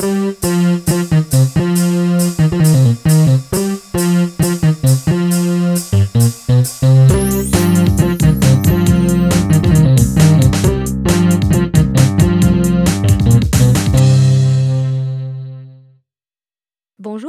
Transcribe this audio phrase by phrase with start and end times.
[0.00, 0.10] Bonjour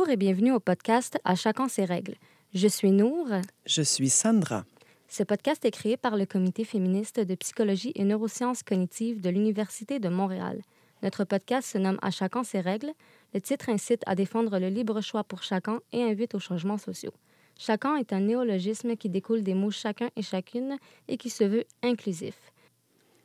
[0.09, 2.13] et bienvenue au podcast À chacun ses règles.
[2.53, 3.29] Je suis Nour.
[3.65, 4.63] Je suis Sandra.
[5.07, 9.99] Ce podcast est créé par le Comité féministe de psychologie et neurosciences cognitives de l'Université
[9.99, 10.61] de Montréal.
[11.01, 12.91] Notre podcast se nomme À chacun ses règles.
[13.33, 17.13] Le titre incite à défendre le libre choix pour chacun et invite aux changements sociaux.
[17.57, 21.65] Chacun est un néologisme qui découle des mots chacun et chacune et qui se veut
[21.83, 22.35] inclusif.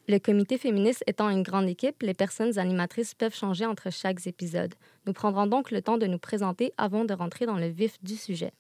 [0.07, 4.75] Le comité féministe étant une grande équipe, les personnes animatrices peuvent changer entre chaque épisode.
[5.07, 8.17] Nous prendrons donc le temps de nous présenter avant de rentrer dans le vif du
[8.17, 8.53] sujet.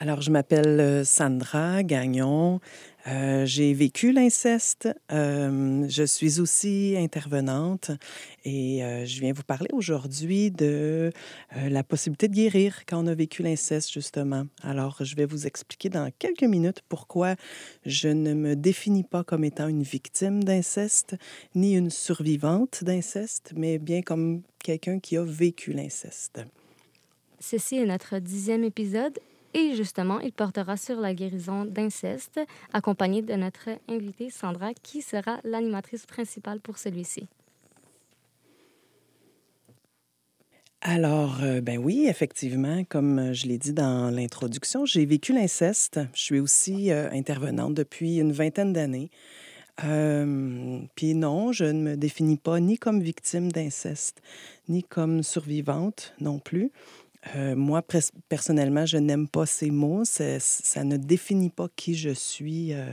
[0.00, 2.60] Alors, je m'appelle euh, Sandra Gagnon.
[3.08, 4.88] Euh, j'ai vécu l'inceste.
[5.10, 7.90] Euh, je suis aussi intervenante
[8.44, 11.10] et je viens vous parler aujourd'hui de
[11.54, 14.44] la possibilité de guérir quand on a vécu l'inceste, justement.
[14.62, 17.36] Alors, je vais vous expliquer dans quelques minutes pourquoi
[17.84, 21.16] je ne me définis pas comme étant une victime d'inceste
[21.54, 26.40] ni une survivante d'inceste, mais bien comme quelqu'un qui a vécu l'inceste.
[27.40, 29.18] Ceci est notre dixième épisode
[29.58, 32.40] et justement, il portera sur la guérison d'inceste,
[32.72, 37.26] accompagné de notre invitée Sandra, qui sera l'animatrice principale pour celui-ci.
[40.80, 45.98] Alors, euh, ben oui, effectivement, comme euh, je l'ai dit dans l'introduction, j'ai vécu l'inceste.
[46.14, 49.10] Je suis aussi euh, intervenante depuis une vingtaine d'années.
[49.80, 54.20] Puis non, je ne me définis pas ni comme victime d'inceste,
[54.68, 56.72] ni comme survivante non plus.
[57.36, 57.82] Euh, moi,
[58.28, 60.04] personnellement, je n'aime pas ces mots.
[60.04, 62.86] Ça, ne définit pas qui je suis euh,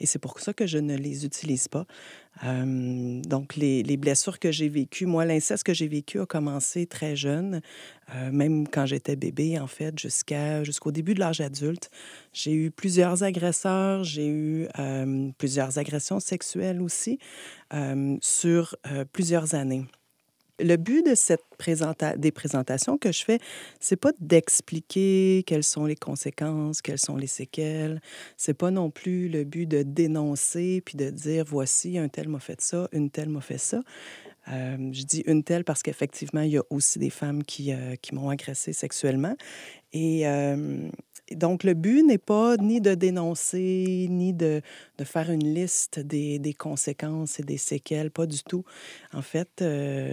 [0.00, 1.86] et c'est pour ça que je ne les utilise pas.
[2.44, 7.16] Euh, donc, les, blessures que j'ai vécues, moi, l'inceste que j'ai vécu a commencé très
[7.16, 7.60] jeune,
[8.32, 11.90] même quand j'étais bébé, en fait, jusqu'au début de l'âge adulte.
[12.32, 14.68] J'ai eu plusieurs agresseurs, j'ai eu
[15.38, 17.18] plusieurs agressions sexuelles aussi
[18.20, 18.76] sur
[19.12, 19.86] plusieurs années
[20.62, 21.44] le but de cette
[22.16, 23.38] des présentations que je fais,
[23.80, 28.00] c'est pas d'expliquer quelles sont les conséquences, quelles sont les séquelles.
[28.36, 32.40] C'est pas non plus le but de dénoncer puis de dire voici un tel m'a
[32.40, 33.82] fait ça, une telle m'a fait ça.
[34.50, 37.94] Euh, je dis une telle parce qu'effectivement, il y a aussi des femmes qui, euh,
[37.96, 39.36] qui m'ont agressée sexuellement.
[39.92, 40.88] Et, euh,
[41.32, 44.62] donc, le but n'est pas ni de dénoncer, ni de,
[44.98, 48.64] de faire une liste des, des, conséquences et des séquelles, pas du tout.
[49.12, 49.62] En fait,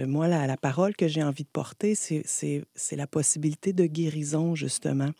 [0.06, 5.10] moi, la, la, parole que j'ai envie de porter, c'est la possibilité de guérison, justement.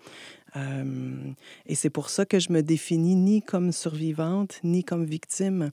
[0.57, 1.33] Euh,
[1.67, 5.71] et c'est pour ça que je me définis ni comme survivante, ni comme victime.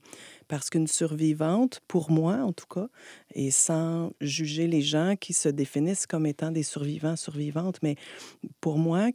[0.48, 2.88] Parce qu'une survivante, pour moi en tout cas,
[3.34, 7.96] et sans juger les gens qui se définissent comme étant des survivants, survivantes, mais
[8.60, 9.08] pour moi,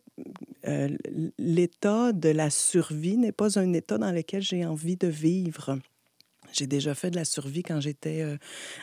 [0.68, 0.90] euh,
[1.38, 5.78] l'état de la survie n'est pas un état dans lequel j'ai envie de vivre.
[6.52, 8.38] J'ai déjà fait de la survie quand j'étais euh,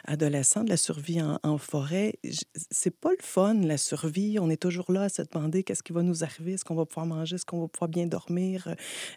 [0.04, 2.14] adolescente, de la survie en, forêt.
[2.70, 4.38] C'est pas le fun, la survie.
[4.38, 6.52] On est toujours là à se demander qu'est-ce qui va nous arriver.
[6.52, 7.36] Est-ce qu'on va pouvoir manger?
[7.36, 8.68] Est-ce qu'on va pouvoir bien dormir?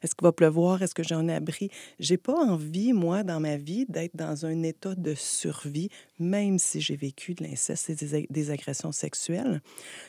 [0.02, 0.82] Est-ce qu'il va pleuvoir?
[0.82, 1.70] Est-ce que j'ai un abri?
[2.00, 6.82] J'ai pas envie, moi, dans ma vie, d'être dans un état de survie, même si
[6.82, 9.62] j'ai vécu de l'inceste et des, des agressions sexuelles.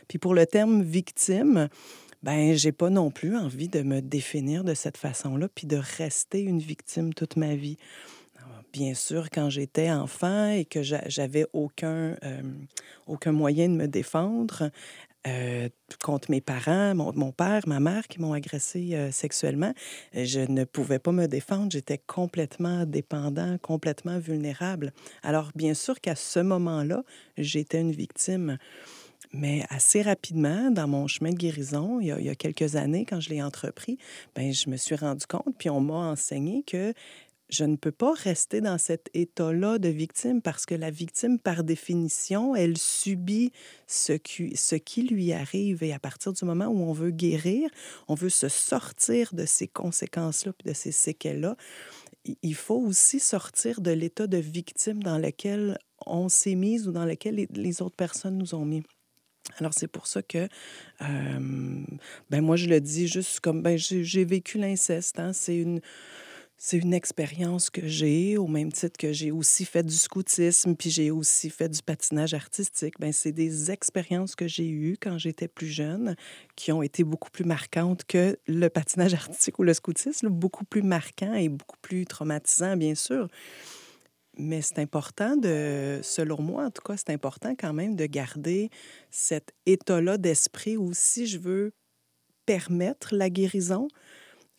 [0.09, 1.69] Puis pour le terme victime,
[2.23, 6.41] ben j'ai pas non plus envie de me définir de cette façon-là, puis de rester
[6.41, 7.79] une victime toute ma vie
[8.73, 12.43] bien sûr, quand j'étais enfant et que j'avais aucun, euh,
[13.07, 14.71] aucun moyen de me défendre
[15.27, 15.69] euh,
[16.03, 19.73] contre mes parents, mon, père, ma mère qui m'ont agressé euh, sexuellement,
[20.15, 21.71] je ne pouvais pas me défendre.
[21.71, 24.93] J'étais complètement dépendant, complètement vulnérable.
[25.23, 27.05] Alors, bien sûr qu'à ce moment-là,
[27.37, 28.59] j'étais une victime.
[29.33, 33.31] Mais assez rapidement, dans mon chemin de guérison, il y a, quelques années, quand je
[33.31, 33.97] l'ai entrepris,
[34.35, 36.93] ben, je me suis rendu compte, puis on m'a enseigné que
[37.53, 41.65] je ne peux pas rester dans cet état-là de victime parce que la victime, par
[41.65, 43.53] définition, elle subit
[43.87, 45.83] ce qui, lui arrive.
[45.83, 47.69] Et à partir du moment où on veut guérir,
[48.09, 51.57] on veut se sortir de ces conséquences-là, de ces séquelles-là,
[52.43, 55.77] il faut aussi sortir de l'état de victime dans lequel
[56.07, 58.83] on s'est mis ou dans lequel les, autres personnes nous ont mis.
[59.59, 60.49] Alors, c'est pour ça que,
[61.03, 61.85] euh,
[62.31, 65.19] ben moi, je le dis juste comme, ben j'ai vécu l'inceste.
[65.19, 65.83] Hein, c'est une
[66.65, 70.91] c'est une expérience que j'ai, au même titre que j'ai aussi fait du scoutisme, puis
[70.91, 72.95] j'ai aussi fait du patinage artistique.
[73.01, 76.15] Ben, c'est des expériences que j'ai eues quand j'étais plus jeune,
[76.55, 80.83] qui ont été beaucoup plus marquantes que le patinage artistique ou le scoutisme, beaucoup plus
[80.83, 83.27] marquant et beaucoup plus traumatisant, bien sûr.
[84.39, 88.71] mais c'est important de, selon moi en tout cas, c'est important quand même de garder
[89.11, 91.73] cet état-là d'esprit où si je veux
[92.47, 93.89] permettre la guérison,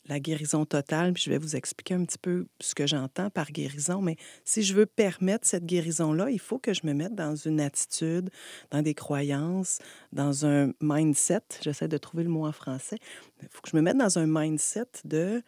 [0.05, 3.51] la guérison totale, puis je vais vous expliquer un petit peu ce que j'entends par
[3.51, 7.35] guérison, mais si je veux permettre cette guérison-là, il faut que je me mette dans
[7.35, 8.29] une attitude,
[8.71, 9.79] dans des croyances,
[10.11, 12.97] dans un mindset, j'essaie de trouver le mot en français,
[13.41, 15.41] il faut que je me mette dans un mindset de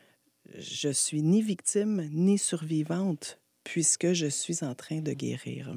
[0.57, 5.73] je suis ni victime ni survivante puisque je suis en train de guérir.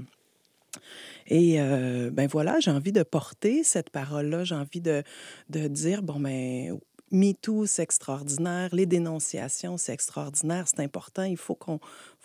[1.27, 5.03] Et euh, ben voilà, j'ai envie de porter cette parole-là, j'ai envie de,
[5.49, 6.79] de dire, bon, ben
[7.11, 8.69] MeToo, c'est extraordinaire.
[8.73, 10.67] Les dénonciations, c'est extraordinaire.
[10.69, 11.23] C'est important.
[11.25, 11.81] Il faut qu'on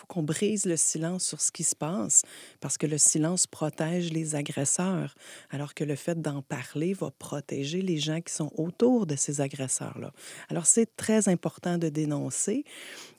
[0.07, 2.23] qu'on brise le silence sur ce qui se passe
[2.59, 5.15] parce que le silence protège les agresseurs,
[5.49, 9.41] alors que le fait d'en parler va protéger les gens qui sont autour de ces
[9.41, 10.11] agresseurs-là.
[10.49, 12.63] Alors, c'est très important de dénoncer.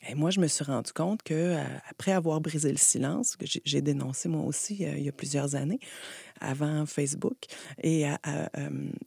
[0.09, 3.47] Et moi, je me suis rendu compte que euh, après avoir brisé le silence, que
[3.47, 5.81] j'ai dénoncé moi aussi euh, il y a plusieurs années,
[6.41, 7.38] avant Facebook.
[7.82, 8.15] Et euh,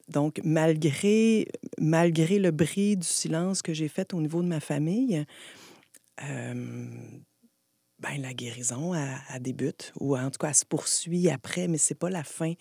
[0.09, 1.47] donc, malgré,
[1.79, 5.25] malgré le bris du silence que j'ai fait au niveau de ma famille,
[7.99, 11.95] ben, la guérison, elle, débute, ou en tout cas, elle se poursuit après, mais c'est
[11.95, 12.53] pas la fin.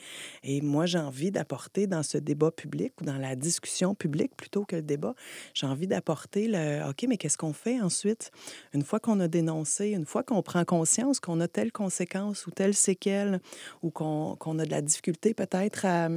[0.43, 4.65] Et moi, j'ai envie d'apporter dans ce débat public ou dans la discussion publique plutôt
[4.65, 5.15] que le débat,
[5.53, 8.31] j'ai envie d'apporter le OK, mais qu'est-ce qu'on fait ensuite?
[8.73, 12.51] Une fois qu'on a dénoncé, une fois qu'on prend conscience qu'on a telle conséquence ou
[12.51, 13.41] telle séquelle,
[13.83, 16.09] ou qu'on a de la difficulté peut-être à,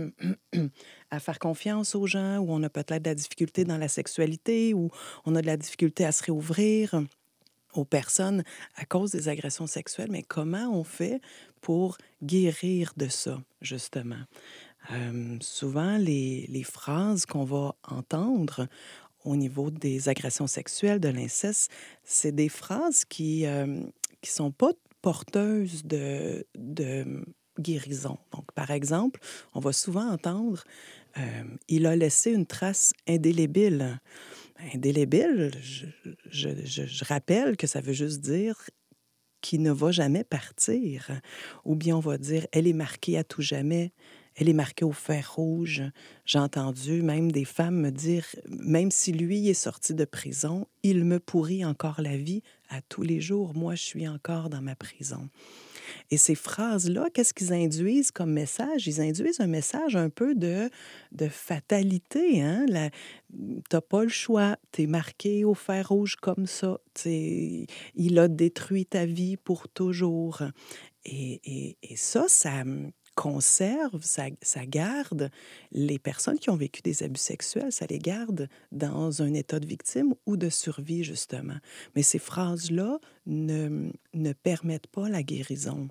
[1.11, 4.73] à faire confiance aux gens, ou on a peut-être de la difficulté dans la sexualité,
[4.73, 4.89] ou
[5.25, 7.01] on a de la difficulté à se réouvrir
[7.79, 8.43] aux personnes
[8.75, 11.21] à cause des agressions sexuelles, mais comment on fait
[11.61, 14.23] pour guérir de ça, justement?
[15.41, 18.67] Souvent, les, les phrases qu'on va entendre
[19.25, 21.69] au niveau des agressions sexuelles, de l'inceste,
[22.03, 23.83] c'est des phrases qui ne
[24.23, 24.71] sont pas
[25.01, 27.23] porteuses de, de
[27.59, 28.17] guérison.
[28.31, 29.19] Donc, par exemple,
[29.53, 30.63] on va souvent entendre
[31.67, 33.99] Il a laissé une trace indélébile
[34.73, 35.51] indélébile,
[36.29, 38.55] je, rappelle que ça veut juste dire
[39.41, 41.09] qu'il ne va jamais partir.
[41.65, 43.93] Ou bien on va dire, elle est marquée à tout jamais,
[44.35, 45.83] elle est marquée au fer rouge.
[46.25, 51.03] J'ai entendu même des femmes me dire, même si lui est sorti de prison, il
[51.03, 53.53] me pourrit encore la vie à tous les jours.
[53.53, 55.29] Moi, je suis encore dans ma prison.
[56.11, 58.87] Et ces phrases-là, qu'est-ce qu'ils induisent comme message?
[58.87, 60.69] Ils induisent un message un peu de,
[61.11, 62.41] de fatalité.
[62.41, 62.65] Hein?
[63.31, 64.57] Tu n'as pas le choix.
[64.71, 66.79] Tu es marqué au fer rouge comme ça.
[67.05, 70.41] il a détruit ta vie pour toujours.
[71.05, 72.63] Et, et, et ça, ça
[73.19, 75.29] conserve, ça, ça, garde
[75.73, 79.65] les personnes qui ont vécu des abus sexuels, ça les garde dans un état de
[79.65, 81.57] victime ou de survie, justement.
[81.97, 85.89] Mais ces phrases-là ne, ne permettent pas la guérison.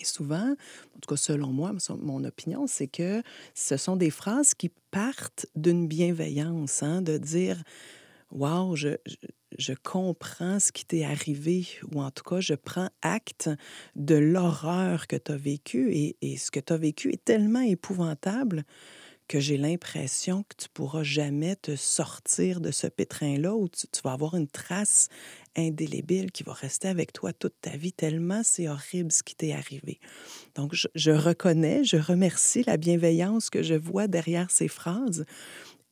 [0.00, 3.22] Et souvent, en tout cas selon moi, mon opinion, c'est que
[3.54, 7.62] ce sont des phrases qui partent d'une bienveillance, hein, de dire
[8.30, 8.90] Wow, je,
[9.56, 13.48] je, comprends ce qui t'est arrivé, ou en tout cas, je prends acte
[13.96, 17.62] de l'horreur que tu as vécue, et, et, ce que tu as vécu est tellement
[17.62, 18.64] épouvantable
[19.28, 24.12] que j'ai l'impression que tu pourras jamais te sortir de ce pétrin-là où tu, vas
[24.12, 25.08] avoir une trace
[25.58, 29.52] indélébile qui va rester avec toi toute ta vie, tellement c'est horrible ce qui t'est
[29.52, 30.00] arrivé.
[30.54, 35.24] Donc, je, reconnais, je remercie la bienveillance que je vois derrière ces phrases.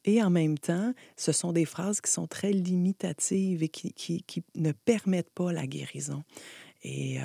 [0.04, 4.22] Et en même temps, ce sont des phrases qui sont très limitatives et qui, qui,
[4.22, 6.22] qui ne permettent pas la guérison.
[6.88, 7.18] Et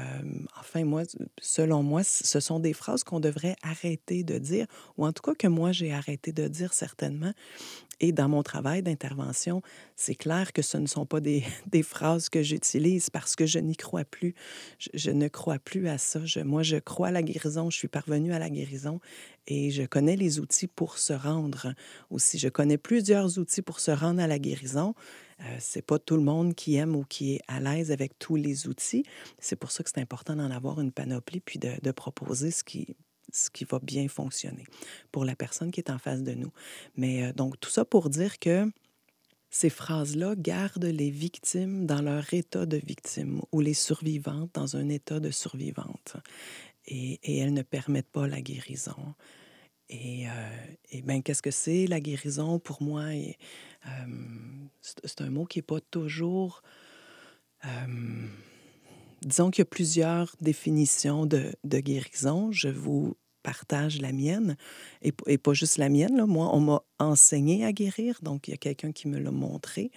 [0.59, 1.03] enfin, moi,
[1.39, 4.65] selon moi, ce sont des phrases qu'on devrait arrêter de dire,
[4.97, 7.31] ou en tout cas que moi, j'ai arrêté de dire certainement.
[8.03, 9.61] Et dans mon travail d'intervention,
[9.95, 11.43] c'est clair que ce ne sont pas des,
[11.83, 14.33] phrases que j'utilise parce que je n'y crois plus.
[14.93, 16.19] Je, ne crois plus à ça.
[16.43, 17.69] Moi, je crois à la guérison.
[17.69, 18.99] Je suis parvenue à la guérison
[19.45, 21.75] et je connais les outils pour se rendre
[22.09, 22.39] aussi.
[22.39, 24.95] Je connais plusieurs outils pour se rendre à la guérison.
[25.41, 28.35] Euh, c'est pas tout le monde qui aime ou qui est à l'aise avec tous
[28.35, 29.03] les outils.
[29.37, 32.95] C'est pour ça que c'est important d'en avoir une panoplie puis de proposer ce qui,
[33.31, 34.65] ce qui va bien fonctionner
[35.11, 36.51] pour la personne qui est en face de nous.
[36.95, 38.69] Mais euh, donc, tout ça pour dire que
[39.49, 44.87] ces phrases-là gardent les victimes dans leur état de victime ou les survivantes dans un
[44.89, 46.15] état de survivante.
[46.85, 49.13] Et, elles ne permettent pas la guérison.
[49.89, 52.59] Et, euh, bien, qu'est-ce que c'est la guérison?
[52.59, 53.13] Pour moi?
[53.13, 53.37] Et,
[54.81, 56.61] c'est un mot qui n'est pas toujours...
[59.21, 62.51] disons qu'il y a plusieurs définitions de, guérison.
[62.51, 64.55] Je vous partage la mienne,
[65.01, 66.25] et, pas juste la mienne.
[66.25, 69.91] Moi, on m'a enseigné à guérir, donc il y a quelqu'un qui me l'a montré.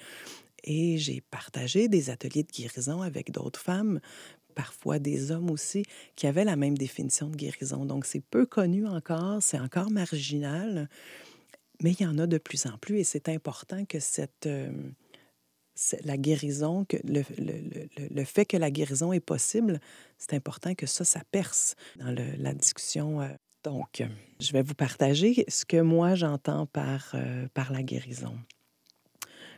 [0.64, 4.00] Et j'ai partagé des ateliers de guérison avec d'autres femmes
[4.54, 5.84] parfois des hommes aussi
[6.16, 7.84] qui avaient la même définition de guérison.
[7.84, 10.88] Donc, c'est peu connu encore, c'est encore marginal,
[11.82, 14.70] mais il y en a de plus en plus et c'est important que cette, euh,
[16.04, 19.80] la guérison, que le, le, le, fait que la guérison est possible,
[20.18, 23.20] c'est important que ça, ça perce dans la discussion.
[23.20, 23.28] Euh.
[23.64, 24.02] Donc,
[24.40, 28.38] je vais vous partager ce que moi j'entends par, euh, par la guérison.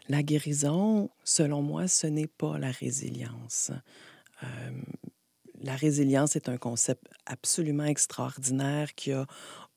[0.08, 3.73] La guérison, selon moi, ce n'est pas la résilience.
[4.44, 4.46] Euh,
[5.62, 9.26] la résilience est un concept absolument extraordinaire qui a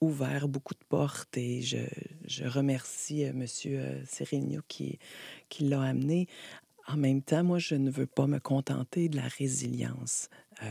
[0.02, 1.78] ouvert beaucoup de portes et je,
[2.30, 3.48] je remercie euh, M.
[4.06, 5.00] Cyril qui,
[5.50, 6.28] qui l'a amené.
[6.88, 10.30] En même temps, moi, je ne veux pas me contenter de la résilience.
[10.64, 10.68] Euh,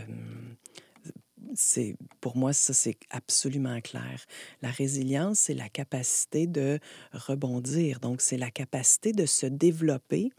[2.20, 4.24] pour moi ça c'est absolument clair.
[4.60, 6.78] La résilience c'est la capacité de
[7.12, 8.00] rebondir.
[8.00, 10.30] Donc c'est la capacité de se développer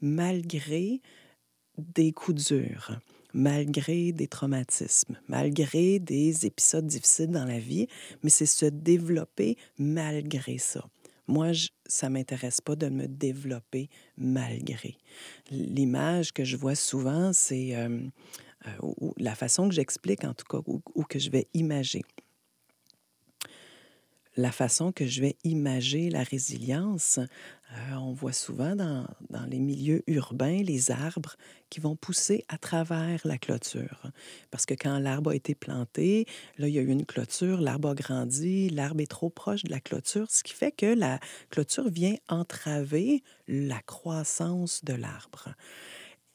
[0.00, 1.00] malgré
[1.78, 2.98] des coups durs,
[3.34, 7.88] malgré des traumatismes, malgré des épisodes difficiles dans la vie,
[8.22, 10.84] mais c'est se développer malgré ça.
[11.28, 11.52] Moi,
[11.86, 14.96] ça m'intéresse pas de me développer malgré.
[15.50, 18.00] L'image que je vois souvent, c'est euh,
[18.66, 22.02] euh, la façon que j'explique, en tout cas, ou, que je vais imager.
[24.36, 29.58] La façon que je vais imager la résilience, euh, on voit souvent dans, dans, les
[29.58, 31.36] milieux urbains les arbres
[31.68, 34.10] qui vont pousser à travers la clôture.
[34.50, 37.90] Parce que quand l'arbre a été planté, là, il y a eu une clôture, l'arbre
[37.90, 41.20] a grandi, l'arbre est trop proche de la clôture, ce qui fait que la
[41.50, 45.50] clôture vient entraver la croissance de l'arbre.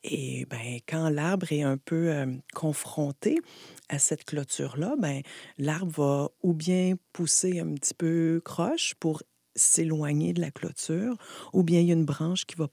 [0.04, 2.14] Et ben, quand l'arbre est un peu
[2.54, 3.40] confronté
[3.90, 5.22] à cette clôture-là, ben,
[5.58, 9.22] l'arbre va ou bien pousser un petit peu croche pour
[9.58, 11.18] s'éloigner de la clôture,
[11.52, 12.70] ou bien il y a une branche qui va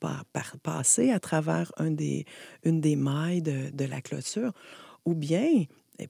[0.62, 2.26] passer à travers des,
[2.62, 4.52] une des mailles de, de la clôture,
[5.04, 5.64] ou bien
[5.98, 6.08] eh,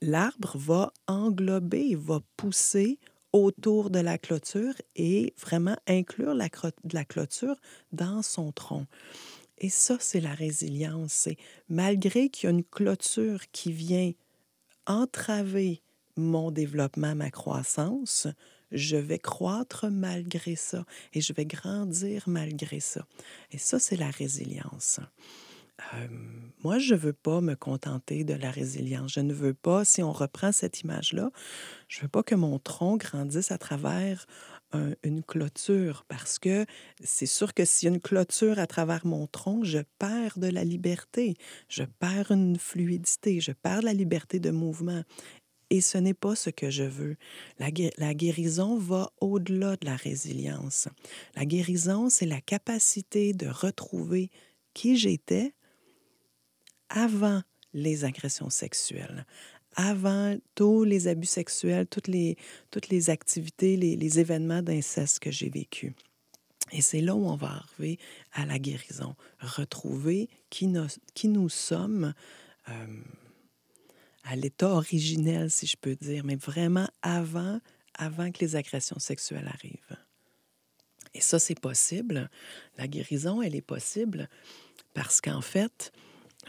[0.00, 2.98] l'arbre va englober, va pousser
[3.32, 6.48] autour de la clôture et vraiment inclure la,
[6.92, 7.56] la clôture
[7.92, 8.86] dans son tronc.
[9.58, 11.12] Et ça, c'est la résilience.
[11.12, 11.36] C'est
[11.68, 14.12] malgré qu'il y a une clôture qui vient
[14.86, 15.82] entraver
[16.16, 18.28] mon développement, ma croissance,
[18.70, 23.06] je vais croître malgré ça et je vais grandir malgré ça.
[23.52, 25.00] Et ça, c'est la résilience.
[26.62, 29.12] Moi, je ne veux pas me contenter de la résilience.
[29.12, 31.30] Je ne veux pas, si on reprend cette image-là,
[31.88, 34.26] je ne veux pas que mon tronc grandisse à travers
[35.02, 36.66] une clôture parce que
[37.02, 40.48] c'est sûr que s'il y a une clôture à travers mon tronc, je perds de
[40.48, 41.36] la liberté,
[41.68, 45.02] je perds une fluidité, je perds la liberté de mouvement.
[45.70, 47.16] Et ce n'est pas ce que je veux.
[47.58, 50.88] La, la guérison va au-delà de la résilience.
[51.34, 54.30] La guérison, c'est la capacité de retrouver
[54.74, 55.54] qui j'étais
[56.90, 59.26] avant les agressions sexuelles,
[59.76, 62.36] avant tous les abus sexuels, toutes les,
[62.70, 65.92] toutes les activités, les, événements d'inceste que j'ai vécus.
[66.72, 67.98] Et c'est là où on va arriver
[68.32, 70.72] à la guérison, retrouver qui,
[71.14, 72.14] qui nous sommes
[72.68, 72.72] euh,
[74.24, 77.60] à l'état originel, si je peux dire, mais vraiment avant,
[77.94, 79.98] avant que les agressions sexuelles arrivent.
[81.14, 82.28] Et ça, c'est possible.
[82.76, 84.28] La guérison, elle est possible
[84.94, 85.92] parce qu'en fait,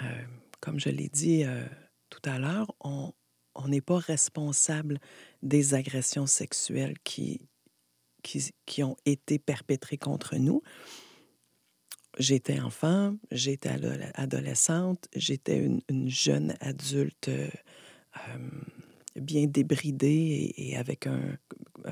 [0.01, 0.21] euh,
[0.59, 1.63] comme je l'ai dit euh,
[2.25, 3.13] tout à l'heure, on
[3.67, 4.99] n'est pas responsable
[5.43, 7.41] des agressions sexuelles qui,
[8.23, 10.63] qui, ont été perpétrées contre nous.
[12.17, 13.69] J'étais enfant, j'étais
[14.15, 17.49] adolescente, j'étais une, une, jeune adulte euh,
[19.15, 21.37] bien débridée et, avec un...
[21.85, 21.91] Euh,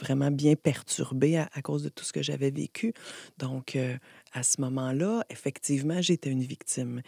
[0.00, 2.92] vraiment bien perturbée à, cause de tout ce que j'avais vécu.
[3.38, 3.96] Donc, euh,
[4.34, 7.00] à ce moment-là, effectivement, j'étais une victime.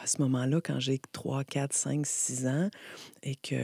[0.00, 2.70] À ce moment-là, quand j'ai 3, 4, 5, 6 ans
[3.22, 3.56] et que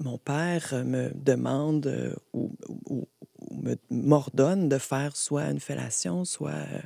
[0.00, 2.50] mon père me demande euh, ou,
[3.90, 6.50] m'ordonne de faire soit une fellation, soit...
[6.50, 6.80] Euh,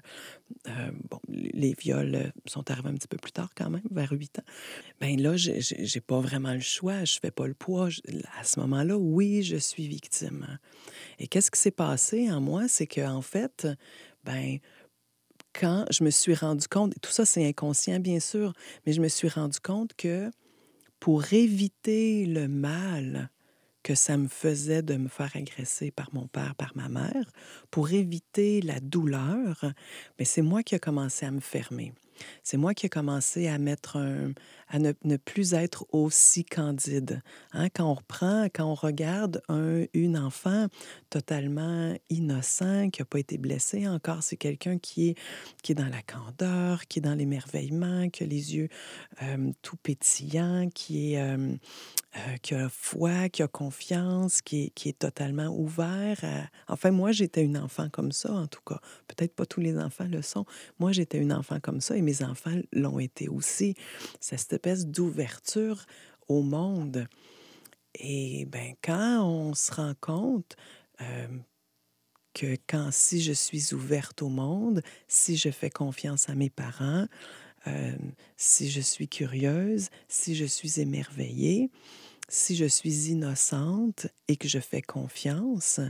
[0.69, 4.39] euh, bon, les viols sont arrivés un petit peu plus tard quand même, vers 8
[4.39, 4.45] ans.
[5.01, 7.89] Bien là, j'ai pas vraiment le choix, je fais pas le poids.
[8.39, 10.59] À ce moment-là, oui, je suis victime.
[11.19, 12.69] Et qu'est-ce qui s'est passé en moi?
[12.69, 13.67] C'est qu'en en fait,
[14.25, 14.59] ben
[15.59, 18.53] quand je me suis rendu compte, tout ça c'est inconscient bien sûr,
[18.87, 20.31] mais je me suis rendu compte que
[21.01, 23.31] pour éviter le mal
[23.83, 27.33] que ça me faisait de me faire agresser par mon père, par ma mère,
[27.71, 29.65] pour éviter la douleur,
[30.19, 31.93] mais c'est moi qui ai commencé à me fermer.
[32.43, 33.99] C'est moi qui ai commencé à mettre
[34.73, 37.21] à ne, plus être aussi candide.
[37.53, 37.69] Hein?
[37.69, 40.69] Quand on reprend, quand on regarde un, une enfant
[41.11, 45.19] totalement innocent, qui n'a pas été blessé encore, c'est quelqu'un qui est,
[45.63, 48.69] qui est dans la candeur, qui est dans l'émerveillement, qui a les yeux
[49.61, 51.37] tout pétillants, qui, est,
[52.41, 56.19] qui a foi, qui a confiance, qui est, qui est totalement ouvert.
[56.69, 58.81] Enfin, moi, j'étais une enfant comme ça, en tout cas.
[59.07, 60.47] Peut-être pas tous les enfants le sont.
[60.79, 63.75] Moi, j'étais une enfant comme ça enfants l'ont été aussi.
[64.21, 65.87] C'est cette espèce d'ouverture
[66.29, 67.07] au monde.
[67.95, 70.57] Et ben, quand on se rend compte
[71.01, 71.29] euh,
[72.35, 77.07] que quand si je suis ouverte au monde, si je fais confiance à mes parents,
[77.67, 77.97] euh,
[78.37, 81.71] si je suis curieuse, si je suis émerveillée,
[82.29, 85.81] si je suis innocente et que je fais confiance,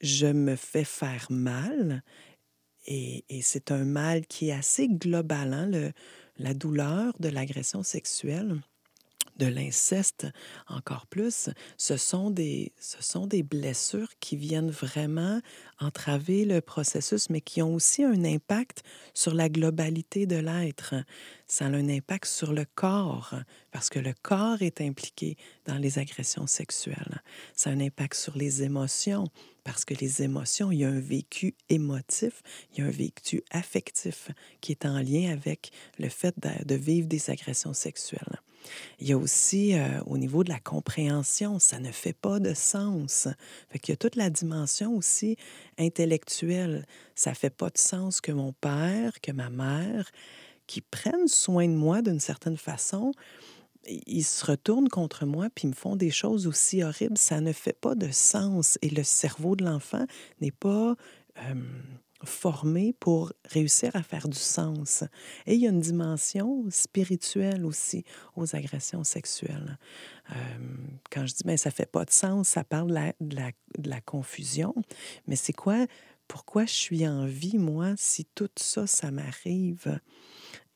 [0.00, 2.02] je me fais faire mal.
[2.86, 5.70] Et, c'est un mal qui est assez global.
[5.70, 5.92] Le,
[6.38, 8.60] la douleur de l'agression sexuelle,
[9.36, 10.26] de l'inceste
[10.68, 15.40] encore plus, ce sont, des, ce sont des blessures qui viennent vraiment
[15.80, 18.82] entraver le processus, mais qui ont aussi un impact
[19.14, 20.94] sur la globalité de l'être.
[21.46, 23.34] Ça a un impact sur le corps,
[23.70, 25.36] parce que le corps est impliqué
[25.66, 27.22] dans les agressions sexuelles.
[27.54, 29.28] Ça a un impact sur les émotions,
[29.64, 33.42] parce que les émotions, il y a un vécu émotif, il y a un vécu
[33.50, 38.40] affectif qui est en lien avec le fait de, vivre des agressions sexuelles.
[39.00, 42.54] Il y a aussi euh, au niveau de la compréhension, ça ne fait pas de
[42.54, 43.28] sens.
[43.70, 45.36] Fait qu'il y a toute la dimension aussi
[45.78, 46.86] intellectuelle.
[47.14, 50.10] Ça fait pas de sens que mon père, que ma mère,
[50.66, 53.12] qui prennent soin de moi d'une certaine façon,
[54.06, 57.18] ils se retournent contre moi puis me font des choses aussi horribles.
[57.18, 58.78] Ça ne fait pas de sens.
[58.82, 60.06] Et le cerveau de l'enfant
[60.40, 60.94] n'est pas
[62.24, 65.04] formé pour réussir à faire du sens.
[65.46, 68.04] Et il y a une dimension spirituelle aussi
[68.36, 69.78] aux agressions sexuelles.
[71.10, 74.74] quand je dis, mais ben, ça fait pas de sens, ça parle de la confusion.
[75.26, 75.86] Mais c'est quoi,
[76.28, 80.00] pourquoi je suis en vie, moi, si tout ça, ça m'arrive?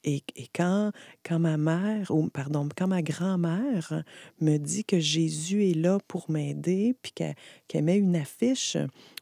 [0.08, 0.22] Et,
[0.54, 0.92] quand,
[1.24, 4.04] quand ma mère, ou pardon, quand ma grand-mère
[4.40, 8.76] me dit que Jésus est là pour m'aider, puis qu'elle met une affiche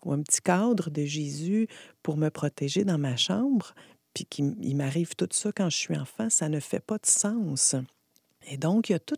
[0.04, 1.68] ou un petit cadre de Jésus
[2.02, 3.74] pour me protéger dans ma chambre,
[4.12, 7.74] puis qu'il m'arrive tout ça quand je suis enfant, ça ne fait pas de sens.
[8.50, 9.16] Et donc, il y a tout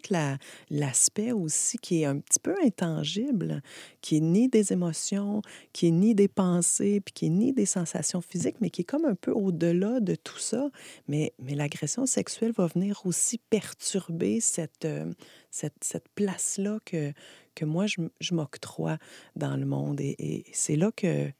[0.71, 3.63] l'aspect aussi qui est un petit peu intangible,
[4.01, 7.67] qui est ni des émotions, qui est ni des pensées, puis qui est ni des
[7.67, 10.71] sensations physiques, mais qui est comme un peu au-delà de tout ça.
[11.09, 15.13] Mais, mais l'agression sexuelle va venir aussi perturber cette, euh,
[15.51, 17.13] cette, cette place-là que,
[17.55, 18.99] que moi, je, je m'octroie
[19.35, 20.01] dans le monde.
[20.01, 21.31] Et, c'est là que,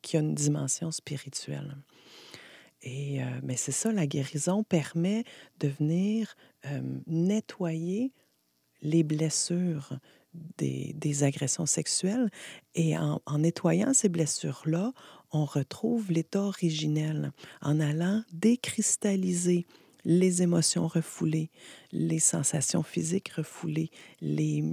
[0.00, 1.76] qu'il y a une dimension spirituelle.
[2.82, 5.24] Et euh, mais c'est ça, la guérison permet
[5.60, 6.34] de venir
[6.66, 8.12] euh, nettoyer
[8.82, 9.98] les blessures
[10.58, 12.30] des, agressions sexuelles.
[12.74, 14.92] Et en, en nettoyant ces blessures-là,
[15.30, 19.66] on retrouve l'état originel en allant décristalliser
[20.04, 21.50] les émotions refoulées,
[21.92, 24.64] les sensations physiques refoulées, les,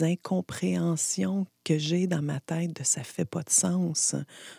[0.00, 4.14] incompréhensions que j'ai dans ma tête de ça fait pas de sens.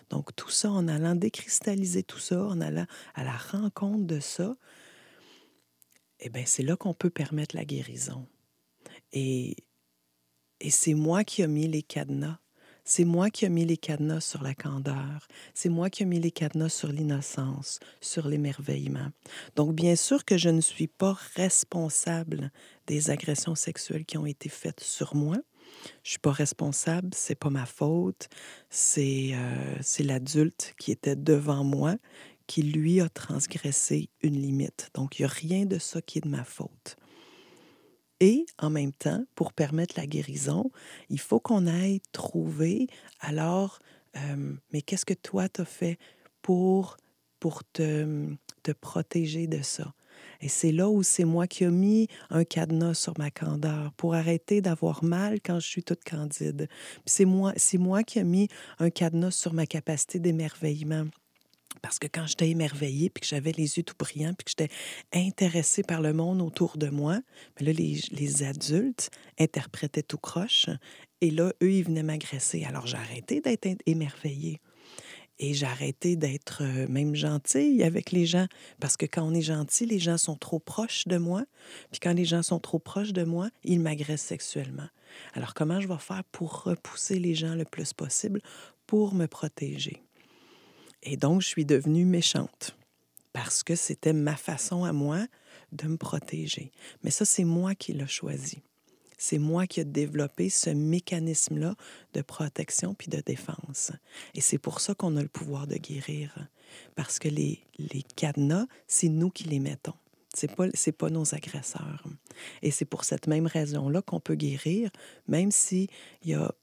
[0.10, 4.58] Donc tout ça, en allant décristalliser tout ça, en allant à la rencontre de ça,
[6.26, 8.26] eh bien, c'est là qu'on peut permettre la guérison.
[9.12, 9.58] Et,
[10.62, 12.40] et c'est moi qui ai mis les cadenas.
[12.86, 15.28] C'est moi qui ai mis les cadenas sur la candeur.
[15.54, 19.10] C'est moi qui ai mis les cadenas sur l'innocence, sur l'émerveillement.
[19.56, 22.52] Donc, bien sûr que je ne suis pas responsable
[22.88, 25.38] des agressions sexuelles qui ont été faites sur moi.
[26.04, 28.28] Je suis pas responsable, c'est pas ma faute.
[28.70, 31.96] C'est euh, c'est l'adulte qui était devant moi
[32.48, 34.90] qui, lui, a transgressé une limite.
[34.94, 36.98] Donc, il n'y a rien de ça qui est de ma faute.
[38.20, 40.72] Et en même temps, pour permettre la guérison,
[41.10, 42.88] il faut qu'on aille trouver,
[43.20, 43.80] alors,
[44.16, 45.98] euh, mais qu'est-ce que toi t'as fait
[46.42, 46.98] pour,
[47.40, 48.28] pour te,
[48.62, 49.94] te protéger de ça?
[50.40, 54.14] Et c'est là où c'est moi qui ai mis un cadenas sur ma candeur pour
[54.14, 56.68] arrêter d'avoir mal quand je suis toute candide.
[57.06, 58.48] C'est moi, c'est moi qui ai mis
[58.80, 61.06] un cadenas sur ma capacité d'émerveillement.
[61.82, 64.74] Parce que quand j'étais émerveillée, puis que j'avais les yeux tout brillants, puis que j'étais
[65.14, 67.20] intéressée par le monde autour de moi,
[67.60, 69.10] mais là, les, les adultes
[69.40, 70.68] interprétaient tout croche.
[71.22, 72.64] Et là, eux, ils venaient m'agresser.
[72.66, 74.60] Alors, j'ai arrêté d'être émerveillée.
[75.40, 78.46] Et j'ai arrêté d'être euh, même gentille avec les gens.
[78.80, 81.44] Parce que quand on est gentil, les gens sont trop proches de moi.
[81.92, 84.88] Puis quand les gens sont trop proches de moi, ils m'agressent sexuellement.
[85.34, 88.42] Alors, comment je vais faire pour repousser les gens le plus possible
[88.86, 90.04] pour me protéger?
[91.04, 92.76] Et donc, je suis devenue méchante.
[93.34, 95.26] parce que c'était ma façon à moi
[95.72, 96.72] de me protéger.
[97.04, 98.60] Mais ça, c'est moi qui l'ai choisi.
[99.18, 101.76] C'est moi qui ai développé ce mécanisme-là
[102.14, 103.92] de protection puis de défense.
[104.36, 106.48] Et c'est pour ça qu'on a le pouvoir de guérir.
[106.96, 109.96] Parce que les, les cadenas, c'est nous qui les mettons.
[110.36, 112.04] Ce n'est pas, pas nos agresseurs.
[112.62, 114.90] Et c'est pour cette même raison-là qu'on peut guérir,
[115.28, 115.90] même si
[116.24, 116.54] y a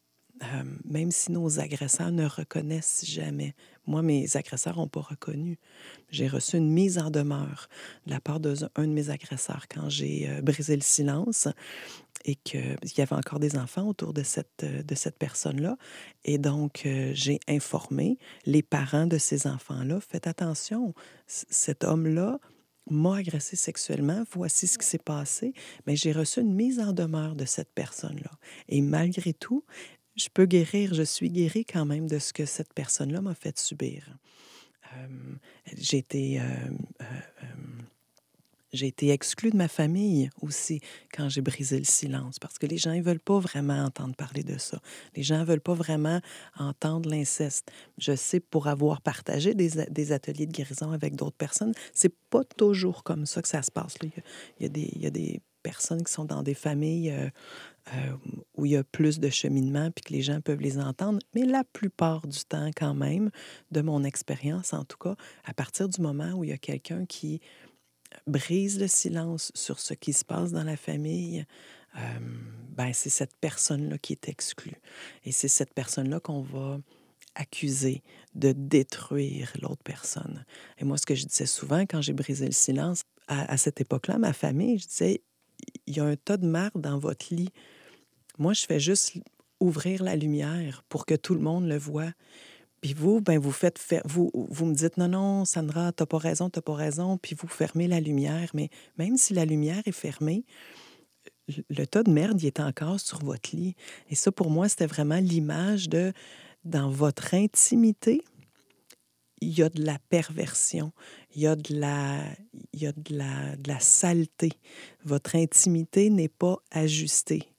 [0.43, 3.55] euh, même si nos agresseurs ne reconnaissent jamais.
[3.87, 5.59] Moi, mes agresseurs n'ont pas reconnu.
[6.09, 7.69] J'ai reçu une mise en demeure
[8.07, 11.49] de la part d'un de, mes agresseurs quand j'ai euh, brisé le silence
[12.25, 15.77] et qu'il y avait encore des enfants autour de cette, euh, de cette personne-là.
[16.25, 20.95] Et donc, j'ai informé les parents de ces enfants-là, faites attention,
[21.27, 22.39] cet homme-là
[22.91, 25.53] m'a agressé sexuellement, voici ce qui s'est passé,
[25.87, 28.31] mais j'ai reçu une mise en demeure de cette personne-là.
[28.69, 29.65] Et malgré tout,
[30.17, 33.59] je peux guérir, je suis guérie quand même de ce que cette personne-là m'a fait
[33.59, 34.09] subir.
[35.77, 36.45] J'ai été, euh,
[38.73, 40.81] été exclue de ma famille aussi
[41.15, 44.43] quand j'ai brisé le silence parce que les gens ne veulent pas vraiment entendre parler
[44.43, 44.81] de ça.
[45.15, 46.21] Les gens ne veulent pas vraiment
[46.59, 47.71] entendre l'inceste.
[47.99, 52.43] Je sais pour avoir partagé des, des ateliers de guérison avec d'autres personnes, c'est pas
[52.43, 53.95] toujours comme ça que ça se passe.
[54.03, 54.11] Il,
[54.61, 57.29] y a, des, y a des personnes qui sont dans des familles euh,
[58.57, 61.19] où il y a plus de cheminement puis que les gens peuvent les entendre.
[61.35, 63.31] Mais la plupart du temps, quand même,
[63.71, 67.07] de mon expérience en tout cas, à partir du moment où il y a quelqu'un
[67.07, 67.41] qui
[68.27, 71.47] brise le silence sur ce qui se passe dans la famille,
[71.97, 72.01] euh,
[72.71, 74.77] ben c'est cette personne-là qui est exclue.
[75.25, 76.79] Et c'est cette personne-là qu'on va
[77.35, 78.03] accuser
[78.35, 80.45] de détruire l'autre personne.
[80.79, 84.19] Et moi, ce que je disais souvent quand j'ai brisé le silence, à, cette époque-là,
[84.19, 85.23] ma famille, je disais,
[85.87, 87.51] il y a un tas de marde dans votre lit.
[88.41, 89.13] Moi, je fais juste
[89.61, 92.11] ouvrir la lumière pour que tout le monde le voit.
[92.81, 96.49] Puis vous, ben vous faites vous, vous me dites non, non, Sandra, t'as pas raison,
[96.49, 98.51] t'as pas raison, puis vous fermez la lumière.
[98.55, 100.47] Mais même si la lumière est fermée,
[101.69, 103.77] le tas de merde, il est encore sur votre lit.
[104.09, 106.15] Et ça, pour moi, c'était vraiment l'image de
[106.65, 108.23] dans votre intimité,
[109.43, 110.93] il y a de la perversion,
[111.35, 112.23] il y a de la,
[112.73, 114.53] il y a de la, de la saleté.
[115.05, 117.50] Votre intimité n'est pas ajustée.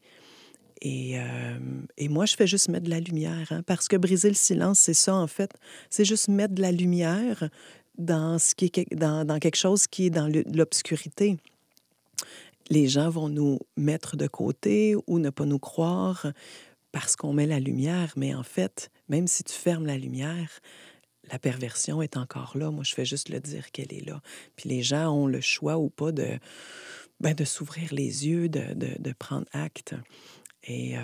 [0.81, 1.59] Et, euh,
[1.97, 4.79] et, moi, je fais juste mettre de la lumière, hein, parce que briser le silence,
[4.79, 5.53] c'est ça, en fait.
[5.89, 7.49] C'est juste mettre de la lumière
[7.97, 11.37] dans, ce qui est, dans, quelque chose qui est dans l'obscurité.
[12.69, 16.27] Les gens vont nous mettre de côté ou ne pas nous croire
[16.91, 20.59] parce qu'on met la lumière, mais en fait, même si tu fermes la lumière,
[21.31, 22.71] la perversion est encore là.
[22.71, 24.21] Moi, je fais juste le dire qu'elle est là.
[24.55, 26.39] Puis les gens ont le choix ou pas de,
[27.19, 29.95] ben, de s'ouvrir les yeux, de, de prendre acte.
[30.63, 30.95] Et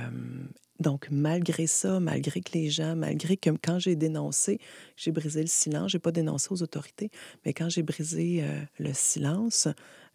[0.79, 4.59] donc, malgré ça, malgré que les gens, malgré que quand j'ai dénoncé,
[4.95, 7.09] j'ai brisé le silence, j'ai pas dénoncé aux autorités,
[7.43, 8.43] mais quand j'ai brisé
[8.77, 9.67] le silence,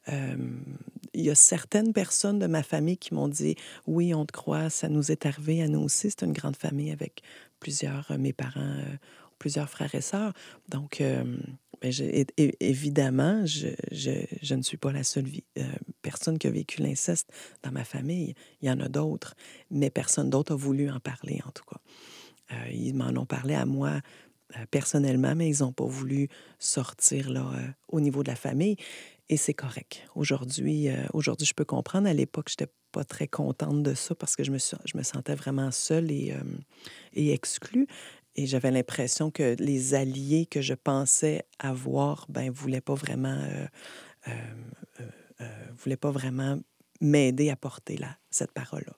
[0.06, 4.70] il y a certaines personnes de ma famille qui m'ont dit Oui, on te croit,
[4.70, 6.10] ça nous est arrivé à nous aussi.
[6.10, 7.22] C'est une grande famille avec
[7.58, 8.76] plusieurs, mes parents
[9.42, 10.32] plusieurs frères et sœurs.
[10.68, 11.24] Donc, euh,
[11.80, 11.92] ben,
[12.60, 15.26] évidemment, je, je, ne suis pas la seule
[15.58, 15.64] euh,
[16.00, 17.28] personne qui a vécu l'inceste
[17.64, 18.34] dans ma famille.
[18.60, 19.34] Il y en a d'autres,
[19.72, 21.80] mais personne d'autre a voulu en parler, en tout cas.
[22.52, 24.00] Euh, ils m'en ont parlé à moi
[24.70, 26.28] personnellement, mais ils n'ont pas voulu
[26.58, 27.50] sortir là,
[27.88, 28.76] au niveau de la famille.
[29.30, 30.02] Et c'est correct.
[30.14, 32.06] Aujourd'hui, aujourd'hui, je peux comprendre.
[32.06, 35.02] À l'époque, je n'étais pas très contente de ça parce que je me, je me
[35.02, 36.34] sentais vraiment seule et,
[37.14, 37.88] et exclue.
[38.34, 43.66] Et j'avais l'impression que les alliés que je pensais avoir, ben, voulaient pas vraiment, euh,
[44.28, 44.32] euh,
[45.40, 46.58] euh, voulaient pas vraiment
[47.00, 48.94] m'aider à porter la, cette parole-là.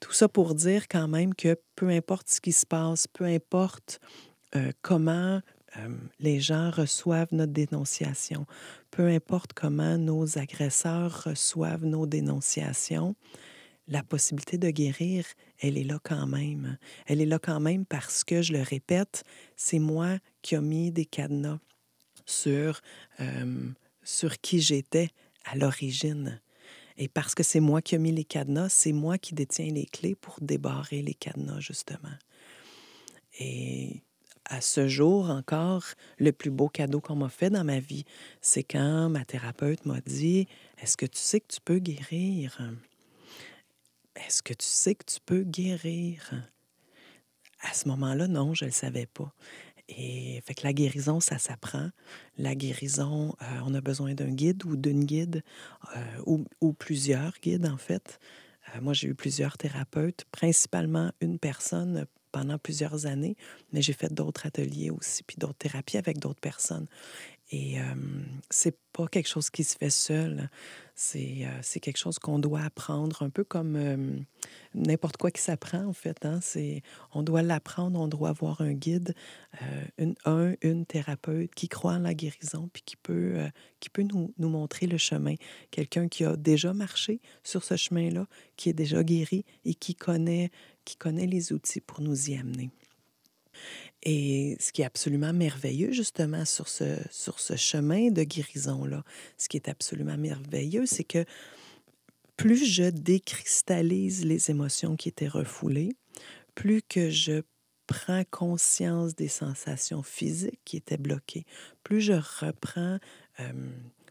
[0.00, 4.00] Tout ça pour dire quand même que peu importe ce qui se passe, peu importe
[4.82, 5.40] comment
[6.18, 8.46] les gens reçoivent notre dénonciation,
[8.90, 13.14] peu importe comment nos agresseurs reçoivent nos dénonciations,
[13.90, 15.26] la possibilité de guérir,
[15.58, 16.78] elle est là quand même.
[17.06, 19.24] Elle est là quand même parce que, je le répète,
[19.56, 21.58] c'est moi qui ai mis des cadenas
[22.24, 22.80] sur,
[24.04, 25.10] sur qui j'étais
[25.44, 26.40] à l'origine.
[26.96, 29.86] Et parce que c'est moi qui ai mis les cadenas, c'est moi qui détiens les
[29.86, 32.16] clés pour débarrer les cadenas, justement.
[33.40, 34.02] Et
[34.44, 35.84] à ce jour encore,
[36.18, 38.04] le plus beau cadeau qu'on m'a fait dans ma vie,
[38.40, 40.46] c'est quand ma thérapeute m'a dit
[40.78, 42.60] Est-ce que tu sais que tu peux guérir
[44.16, 46.32] est-ce que tu sais que tu peux guérir?
[47.60, 49.34] À ce moment-là, non, je ne le savais pas.
[49.88, 51.90] Et fait que la guérison, ça s'apprend.
[52.38, 55.42] La guérison, euh, on a besoin d'un guide ou d'une guide
[55.96, 58.20] euh, ou, plusieurs guides, en fait.
[58.68, 63.36] Euh, moi, j'ai eu plusieurs thérapeutes, principalement une personne pendant plusieurs années,
[63.72, 66.86] mais j'ai fait d'autres ateliers aussi, puis d'autres thérapies avec d'autres personnes.
[67.52, 67.84] Et euh,
[68.48, 70.48] c'est pas quelque chose qui se fait seul.
[70.94, 74.24] C'est, euh, quelque chose qu'on doit apprendre, un peu comme
[74.74, 76.24] n'importe quoi qui s'apprend, en fait.
[76.24, 76.38] Hein?
[77.12, 79.14] On doit l'apprendre, on doit avoir un guide,
[79.98, 83.38] une, un, une thérapeute qui croit en la guérison, puis qui peut,
[83.80, 85.34] qui peut nous, nous montrer le chemin.
[85.72, 90.50] Quelqu'un qui a déjà marché sur ce chemin-là, qui est déjà guéri et qui connaît,
[90.84, 92.70] qui connaît les outils pour nous y amener.
[94.02, 99.04] Et ce qui est absolument merveilleux, justement, sur ce, sur ce chemin de guérison-là,
[99.36, 101.24] ce qui est absolument merveilleux, c'est que
[102.36, 105.92] plus je décristallise les émotions qui étaient refoulées,
[106.54, 107.42] plus que je
[107.86, 111.44] prends conscience des sensations physiques qui étaient bloquées,
[111.82, 112.98] plus je reprends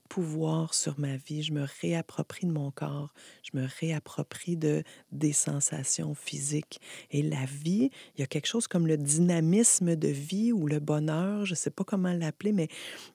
[0.10, 5.34] pouvoir sur ma vie, je me réapproprie de mon corps, je me réapproprie de des
[5.34, 6.82] sensations physiques.
[7.12, 10.80] Et la vie, il y a quelque chose comme le dynamisme de vie ou le
[10.80, 12.68] bonheur, je ne sais pas comment l'appeler, mais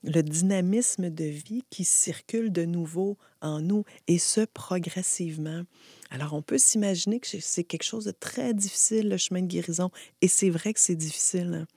[0.03, 5.63] le dynamisme de vie qui circule de nouveau en nous, et ce, progressivement.
[6.09, 9.91] Alors, on peut s'imaginer que c'est quelque chose de très difficile, le chemin de guérison,
[10.21, 11.67] et c'est vrai que c'est difficile, hein.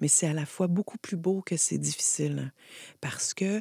[0.00, 2.52] mais c'est à la fois beaucoup plus beau que c'est difficile, hein.
[3.00, 3.60] parce que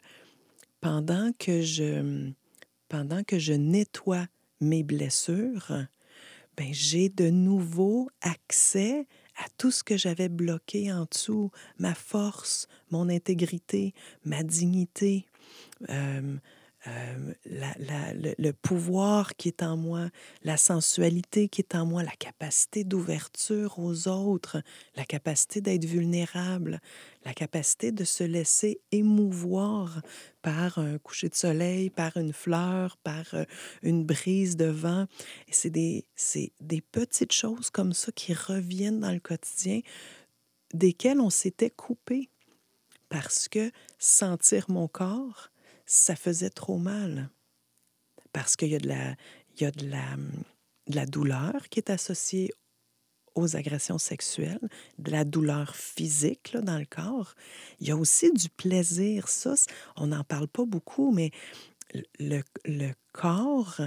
[0.82, 4.28] pendant que je, nettoie
[4.60, 5.72] mes blessures,
[6.58, 12.68] ben, j'ai de nouveau accès à tout ce que j'avais bloqué en dessous, ma force,
[12.90, 13.94] mon intégrité,
[14.26, 15.26] ma dignité,
[15.90, 16.36] euh,
[16.88, 20.10] euh, le, pouvoir qui est en moi,
[20.44, 24.64] la sensualité qui est en moi, la capacité d'ouverture aux autres,
[24.96, 26.82] la capacité d'être vulnérable,
[27.24, 30.02] la capacité de se laisser émouvoir
[30.42, 33.44] par un coucher de soleil, par une fleur, par euh,
[33.84, 35.06] une brise de vent.
[35.48, 36.06] Et c'est des,
[36.62, 39.82] des petites choses comme ça qui reviennent dans le quotidien,
[40.74, 42.30] desquelles on s'était coupé
[43.10, 45.51] parce que sentir mon corps,
[45.92, 47.30] ça faisait trop mal.
[48.32, 49.16] Parce qu'il y a de la,
[49.56, 50.16] il y a de la,
[50.88, 52.50] de la douleur qui est associée
[53.36, 57.34] aux agressions sexuelles, de la douleur physique là, dans le corps.
[57.80, 59.28] Il y a aussi du plaisir.
[59.28, 59.56] Ça,
[59.98, 61.32] on n'en parle pas beaucoup, mais
[62.20, 63.82] le, le, corps,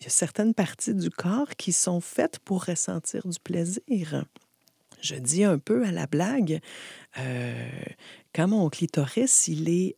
[0.00, 4.24] il y a certaines parties du corps qui sont faites pour ressentir du plaisir.
[5.00, 6.60] Je dis un peu à la blague,
[7.18, 7.84] euh,
[8.34, 9.96] quand mon clitoris, il est,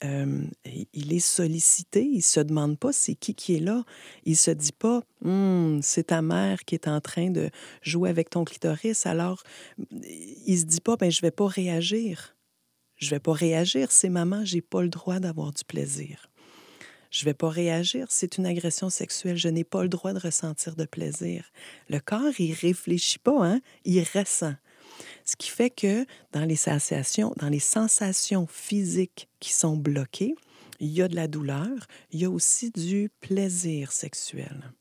[0.92, 3.84] il est sollicité, il ne se demande pas c'est qui qui est là.
[4.24, 8.28] Il se dit pas, hum, c'est ta mère qui est en train de jouer avec
[8.28, 9.06] ton clitoris.
[9.06, 9.42] Alors,
[10.02, 12.36] il se dit pas, ben, je vais pas réagir.
[12.96, 16.30] Je vais pas réagir, c'est maman, j'ai pas le droit d'avoir du plaisir.
[17.10, 20.76] Je vais pas réagir, c'est une agression sexuelle, je n'ai pas le droit de ressentir
[20.76, 21.50] de plaisir.
[21.88, 23.60] Le corps, il réfléchit pas, hein?
[23.84, 24.54] il ressent.
[25.26, 30.36] Ce qui fait que dans les sensations, dans les sensations physiques qui sont bloquées,
[30.78, 34.72] il y a de la douleur, il y a aussi du plaisir sexuel.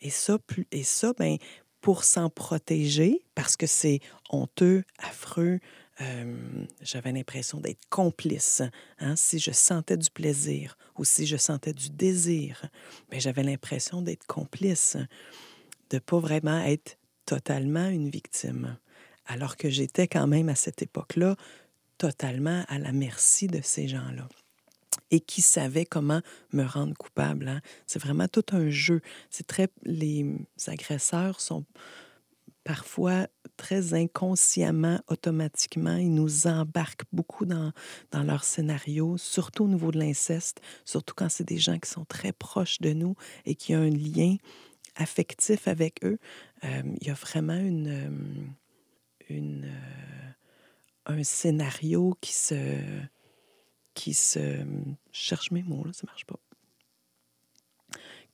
[0.00, 0.38] Et ça,
[0.72, 1.36] et ça ben,
[1.82, 5.60] pour s'en protéger, parce que c'est honteux, affreux,
[6.00, 8.62] euh, j'avais l'impression d'être complice.
[9.00, 9.16] Hein?
[9.16, 12.66] Si je sentais du plaisir ou si je sentais du désir,
[13.10, 14.96] ben, j'avais l'impression d'être complice,
[15.90, 18.78] de pas vraiment être totalement une victime
[19.26, 21.36] alors que j'étais quand même à cette époque-là
[21.98, 24.28] totalement à la merci de ces gens-là
[25.10, 27.48] et qui savaient comment me rendre coupable.
[27.48, 27.60] Hein.
[27.86, 29.00] C'est vraiment tout un jeu.
[29.28, 30.24] C'est très les
[30.66, 31.64] agresseurs sont
[32.64, 37.72] parfois très inconsciemment, automatiquement, ils nous embarquent beaucoup dans,
[38.10, 42.04] dans leur scénario, surtout au niveau de l'inceste, surtout quand c'est des gens qui sont
[42.04, 44.36] très proches de nous et qui ont un lien
[44.96, 46.18] affectif avec eux.
[46.64, 48.10] Euh, il y a vraiment une, euh,
[49.32, 50.30] euh,
[51.06, 52.78] un scénario qui se.
[53.94, 54.64] qui se.
[55.12, 56.38] cherche mes mots, là, ça marche pas.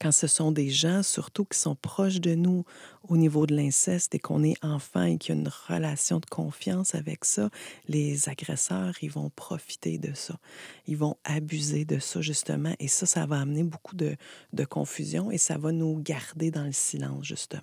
[0.01, 2.65] Quand ce sont des gens, surtout qui sont proches de nous
[3.09, 6.27] au niveau de l'inceste et qu'on est enfant et qu'il y a une relation de
[6.27, 7.51] confiance avec ça,
[7.89, 10.39] les agresseurs, ils vont profiter de ça.
[10.87, 12.75] Ils vont abuser de ça, justement.
[12.79, 14.17] Et ça, ça va amener beaucoup de,
[14.53, 17.63] de confusion et ça va nous garder dans le silence, justement.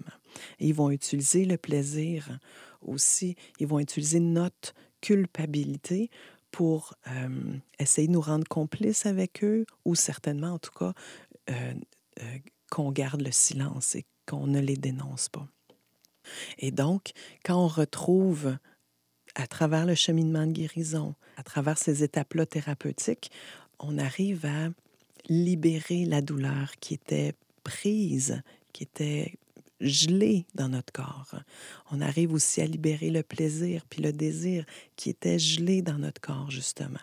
[0.60, 2.40] Ils vont utiliser le plaisir
[2.82, 6.10] aussi, ils vont utiliser notre culpabilité
[6.52, 10.94] pour euh, essayer de nous rendre complices avec eux ou certainement, en tout cas,
[11.50, 11.74] euh,
[12.22, 12.38] euh,
[12.70, 15.48] qu'on garde le silence et qu'on ne les dénonce pas.
[16.58, 17.12] Et donc,
[17.44, 18.58] quand on retrouve
[19.36, 23.32] à travers le cheminement de guérison, à travers ces étapes-là thérapeutiques,
[23.80, 24.70] on arrive à
[25.28, 29.34] libérer la douleur qui était prise, qui était
[29.80, 31.36] gelé dans notre corps.
[31.92, 36.22] On arrive aussi à libérer le plaisir puis le désir qui était gelé dans notre
[36.22, 37.00] corps, justement.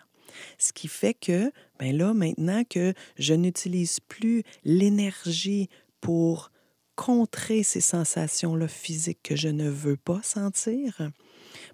[0.57, 6.51] Ce qui fait que, ben là, maintenant que je n'utilise plus l'énergie pour
[6.95, 11.11] contrer ces sensations-là physiques que je ne veux pas sentir,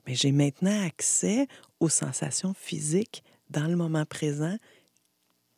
[0.05, 1.47] mais j'ai maintenant accès
[1.79, 4.57] aux sensations physiques dans le moment présent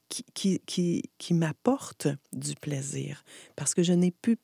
[0.10, 3.24] qui, qui, qui, qui m'apportent du plaisir.
[3.56, 4.38] Parce que je n'ai plus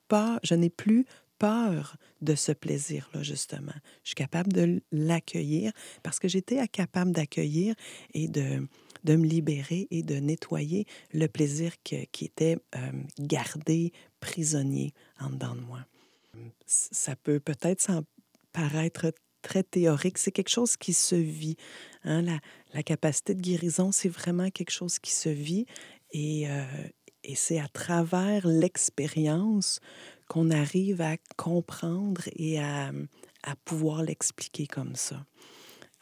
[0.44, 1.06] je n'ai plus
[1.38, 3.74] peur de ce plaisir-là, justement.
[4.04, 5.71] Je suis capable de l'accueillir
[6.04, 7.76] parce que j'étais capable d'accueillir
[8.13, 8.67] et de,
[9.04, 12.58] de me libérer et de nettoyer le plaisir qui était
[13.19, 15.86] gardé prisonnier en dedans de moi.
[16.65, 18.04] Ça peut peut-être
[18.52, 21.56] paraître très théorique, c'est quelque chose qui se vit.
[22.04, 22.24] Hein.
[22.74, 25.65] La, capacité de guérison, c'est vraiment quelque chose qui se vit
[26.12, 29.80] et c'est à travers l'expérience
[30.28, 32.92] qu'on arrive à comprendre et à,
[33.44, 35.26] à pouvoir l'expliquer comme ça.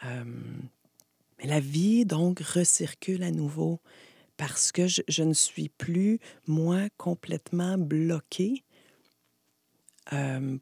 [0.04, 3.80] Mais la vie, donc, recircule à nouveau
[4.38, 8.64] parce que je, je ne suis plus, moi, complètement bloquée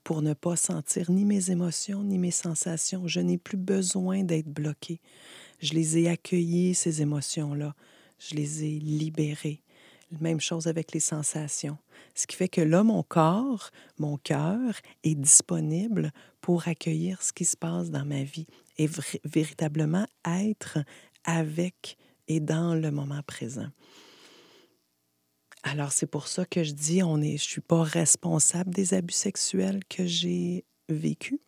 [0.03, 3.07] pour ne pas sentir ni mes émotions ni mes sensations.
[3.07, 5.01] Je n'ai plus besoin d'être bloquée.
[5.59, 7.75] Je les ai accueillies, ces émotions-là.
[8.19, 9.63] Je les ai libérées.
[10.19, 11.77] Même chose avec les sensations.
[12.15, 16.11] Ce qui fait que là, mon corps, mon cœur est disponible
[16.41, 18.89] pour accueillir ce qui se passe dans ma vie et
[19.23, 20.79] véritablement être
[21.23, 23.69] avec et dans le moment présent.
[25.63, 28.93] Alors, c'est pour ça que je dis, on est, je ne suis pas responsable des
[28.93, 31.39] abus sexuels que j'ai vécus.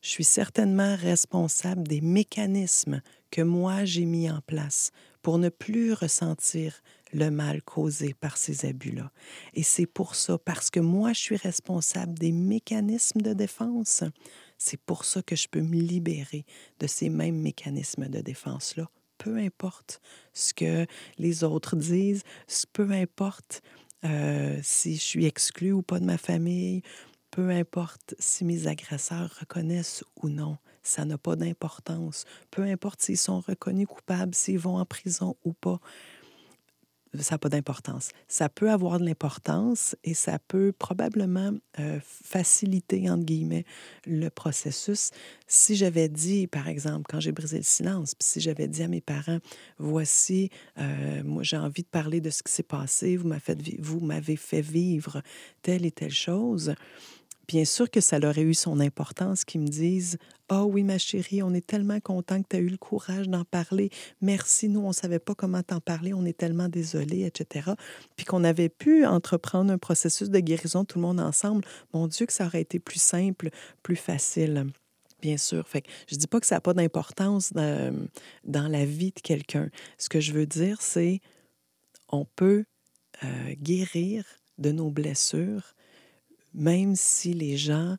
[0.00, 4.90] Je suis certainement responsable des mécanismes que moi j'ai mis en place
[5.22, 6.82] pour ne plus ressentir
[7.14, 9.10] le mal causé par ces abus-là.
[9.54, 14.04] Et c'est pour ça, parce que moi je suis responsable des mécanismes de défense,
[14.58, 16.44] c'est pour ça que je peux me libérer
[16.80, 20.00] de ces mêmes mécanismes de défense-là peu importe
[20.32, 20.86] ce que
[21.18, 22.24] les autres disent,
[22.72, 23.62] peu importe
[24.04, 26.82] euh, si je suis exclue ou pas de ma famille,
[27.30, 32.24] peu importe si mes agresseurs reconnaissent ou non, ça n'a pas d'importance.
[32.50, 35.80] Peu importe s'ils sont reconnus coupables, s'ils vont en prison ou pas
[37.22, 38.10] ça n'a pas d'importance.
[38.28, 43.64] Ça peut avoir de l'importance et ça peut probablement euh, faciliter, entre guillemets,
[44.06, 45.10] le processus.
[45.46, 48.88] Si j'avais dit, par exemple, quand j'ai brisé le silence, puis si j'avais dit à
[48.88, 49.38] mes parents,
[49.78, 54.60] voici, euh, moi j'ai envie de parler de ce qui s'est passé, vous m'avez fait
[54.60, 55.22] vivre
[55.62, 56.74] telle et telle chose,
[57.46, 60.82] Bien sûr que ça leur aurait eu son importance qu'ils me disent Ah oh oui,
[60.82, 63.90] ma chérie, on est tellement content que tu as eu le courage d'en parler.
[64.20, 67.72] Merci, nous, on ne savait pas comment t'en parler, on est tellement désolés, etc.
[68.16, 71.64] Puis qu'on avait pu entreprendre un processus de guérison tout le monde ensemble.
[71.92, 73.50] Mon Dieu, que ça aurait été plus simple,
[73.82, 74.66] plus facile.
[75.20, 75.66] Bien sûr.
[75.68, 78.08] Fait que je ne dis pas que ça n'a pas d'importance dans,
[78.44, 79.70] dans, la vie de quelqu'un.
[79.98, 81.20] Ce que je veux dire, c'est
[82.08, 82.64] on peut
[83.22, 84.24] euh, guérir
[84.58, 85.73] de nos blessures
[86.54, 87.96] même si les gens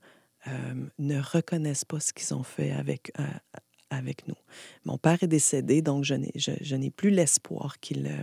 [1.00, 3.24] ne reconnaissent pas ce qu'ils ont fait avec, euh,
[3.90, 4.36] avec nous.
[4.86, 8.22] Mon père est décédé, donc je n'ai, je, n'ai plus l'espoir qu'il, euh,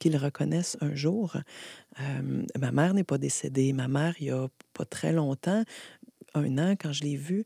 [0.00, 1.36] qu'il reconnaisse un jour.
[2.58, 3.72] ma mère n'est pas décédée.
[3.72, 5.62] Ma mère, il y a pas très longtemps,
[6.34, 7.44] un an, quand je l'ai vue,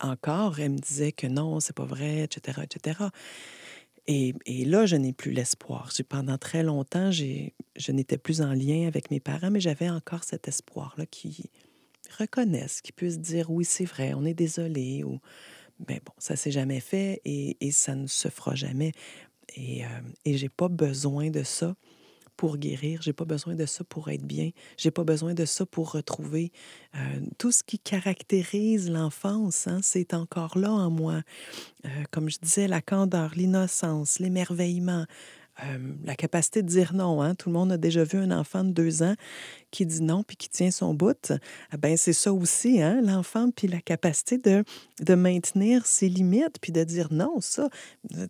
[0.00, 3.08] encore, elle me disait que non, c'est pas vrai, etc., etc.
[4.08, 5.90] Et, là, je n'ai plus l'espoir.
[6.08, 10.46] Pendant très longtemps, je n'étais plus en lien avec mes parents, mais j'avais encore cet
[10.48, 11.50] espoir-là qui
[12.18, 15.02] reconnaissent, qui puissent dire oui, c'est vrai, on est désolé.
[15.02, 15.18] Ou...
[15.88, 18.92] Mais bon, ça s'est jamais fait et, ça ne se fera jamais.
[19.56, 19.88] Et, euh,
[20.24, 21.74] et j'ai pas besoin de ça
[22.36, 25.66] pour guérir, j'ai pas besoin de ça pour être bien, j'ai pas besoin de ça
[25.66, 26.52] pour retrouver
[26.94, 26.98] euh,
[27.38, 31.22] tout ce qui caractérise l'enfance, hein, c'est encore là en moi.
[31.84, 35.06] Euh, comme je disais, la candeur, l'innocence, l'émerveillement,
[36.04, 37.22] la capacité de dire non.
[37.22, 37.34] Hein.
[37.34, 39.14] Tout le monde a déjà vu un enfant de deux ans
[39.70, 41.32] qui dit non puis qui tient son bout.
[41.72, 44.64] Eh ben c'est ça aussi, hein, l'enfant, puis la capacité de,
[45.00, 47.68] de maintenir ses limites puis de dire non, ça,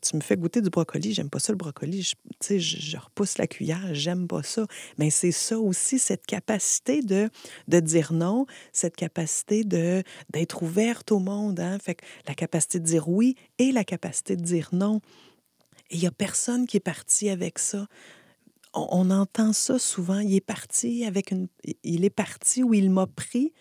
[0.03, 3.39] tu me fais goûter du brocoli, j'aime pas ça le brocoli, je, je, je repousse
[3.39, 4.67] la cuillère, j'aime pas ça.
[4.99, 7.29] Mais c'est ça aussi, cette capacité de,
[7.69, 11.61] de dire non, cette capacité de, d'être ouverte au monde.
[11.61, 11.79] Hein.
[11.81, 15.01] Fait que la capacité de dire oui et la capacité de dire non.
[15.91, 17.87] Et il n'y a personne qui est parti avec ça.
[18.75, 20.19] On, entend ça souvent.
[20.19, 21.49] Il est parti avec une.
[21.83, 23.53] Il est parti où il m'a pris.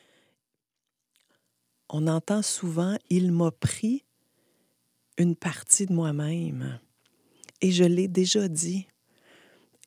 [1.89, 4.05] On entend souvent il m'a pris
[5.17, 6.79] une partie de moi-même.
[7.61, 8.87] Et je l'ai déjà dit.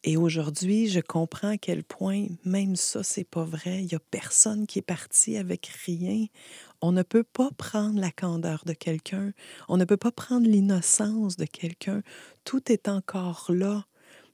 [0.05, 3.81] Et aujourd'hui, je comprends à quel point même ça, c'est pas vrai.
[3.83, 6.27] Il n'y a personne qui est parti avec rien.
[6.81, 9.33] On ne peut pas prendre la candeur de quelqu'un.
[9.69, 12.03] On ne peut pas prendre l'innocence de quelqu'un.
[12.45, 13.87] Tout est encore là.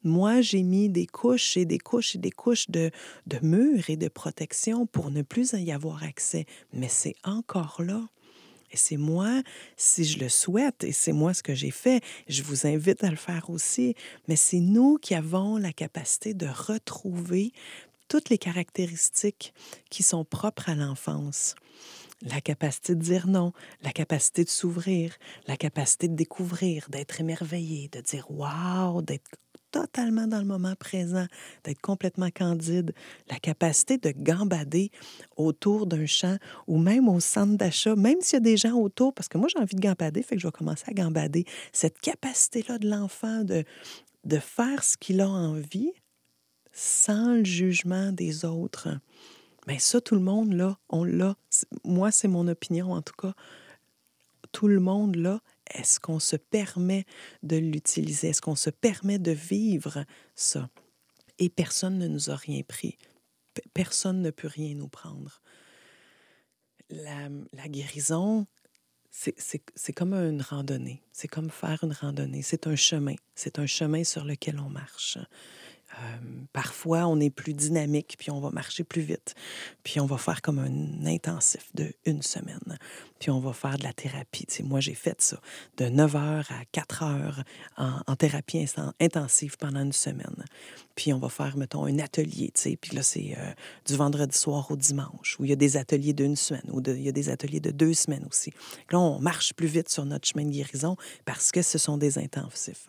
[0.03, 2.91] Moi, j'ai mis des couches et des couches et des couches de,
[3.27, 6.45] de murs et de protection pour ne plus y avoir accès.
[6.75, 8.07] Mais c'est encore là.
[8.77, 9.43] C'est moi,
[9.77, 13.11] si je le souhaite, et c'est moi ce que j'ai fait, je vous invite à
[13.11, 13.95] le faire aussi,
[14.29, 17.53] mais c'est nous qui avons la capacité de retrouver
[18.09, 19.55] toutes les caractéristiques
[19.91, 21.55] qui sont propres à l'enfance.
[22.23, 23.53] La capacité de dire non,
[23.83, 25.17] la capacité de s'ouvrir,
[25.47, 29.31] la capacité de découvrir, d'être émerveillé, de dire waouh, d'être
[29.75, 31.27] totalement dans le moment présent,
[31.65, 32.95] d'être complètement candide,
[33.29, 34.93] la capacité de gambader
[35.37, 36.37] autour d'un champ
[36.69, 39.49] ou même au centre d'achat, même s'il y a des gens autour, parce que moi
[39.51, 41.45] j'ai envie de gambader, fait que je vais commencer à gambader.
[41.73, 43.65] Cette capacité-là de l'enfant de,
[44.23, 45.91] de faire ce qu'il a envie
[46.73, 48.89] sans le jugement des autres.
[49.67, 51.37] Mais ça, tout le monde, là, on l'a.
[51.85, 53.33] Moi, c'est mon opinion, en tout cas.
[54.53, 55.41] Tout le monde, là,
[55.73, 57.05] est-ce qu'on se permet
[57.43, 58.29] de l'utiliser?
[58.29, 60.05] Est-ce qu'on se permet de vivre
[60.35, 60.71] ça?
[61.39, 62.99] Et personne ne nous a rien pris.
[63.73, 65.41] Personne ne peut rien nous prendre.
[66.91, 68.47] La, la guérison,
[69.11, 71.03] c'est comme une randonnée.
[71.13, 72.43] C'est comme faire une randonnée.
[72.43, 73.15] C'est un chemin.
[73.35, 75.19] C'est un chemin sur lequel on marche.
[75.95, 76.17] Euh,
[76.53, 79.35] parfois, on est plus dynamique, puis on va marcher plus vite.
[79.83, 82.79] Puis on va faire comme un intensif de une semaine.
[83.19, 84.47] Puis on va faire de la thérapie.
[84.63, 85.41] moi, j'ai fait ça
[85.77, 87.45] de 9 heures à 4 heures
[87.77, 88.67] en, thérapie
[89.01, 90.45] intensive pendant une semaine.
[90.95, 92.53] Puis on va faire, mettons, un atelier.
[92.81, 93.53] Puis là, c'est euh,
[93.87, 97.03] du vendredi soir au dimanche, où il y a des ateliers d'une semaine, ou il
[97.03, 98.53] y a des ateliers de deux semaines aussi.
[98.91, 102.19] Là, on marche plus vite sur notre chemin de guérison parce que ce sont des
[102.19, 102.89] intensifs.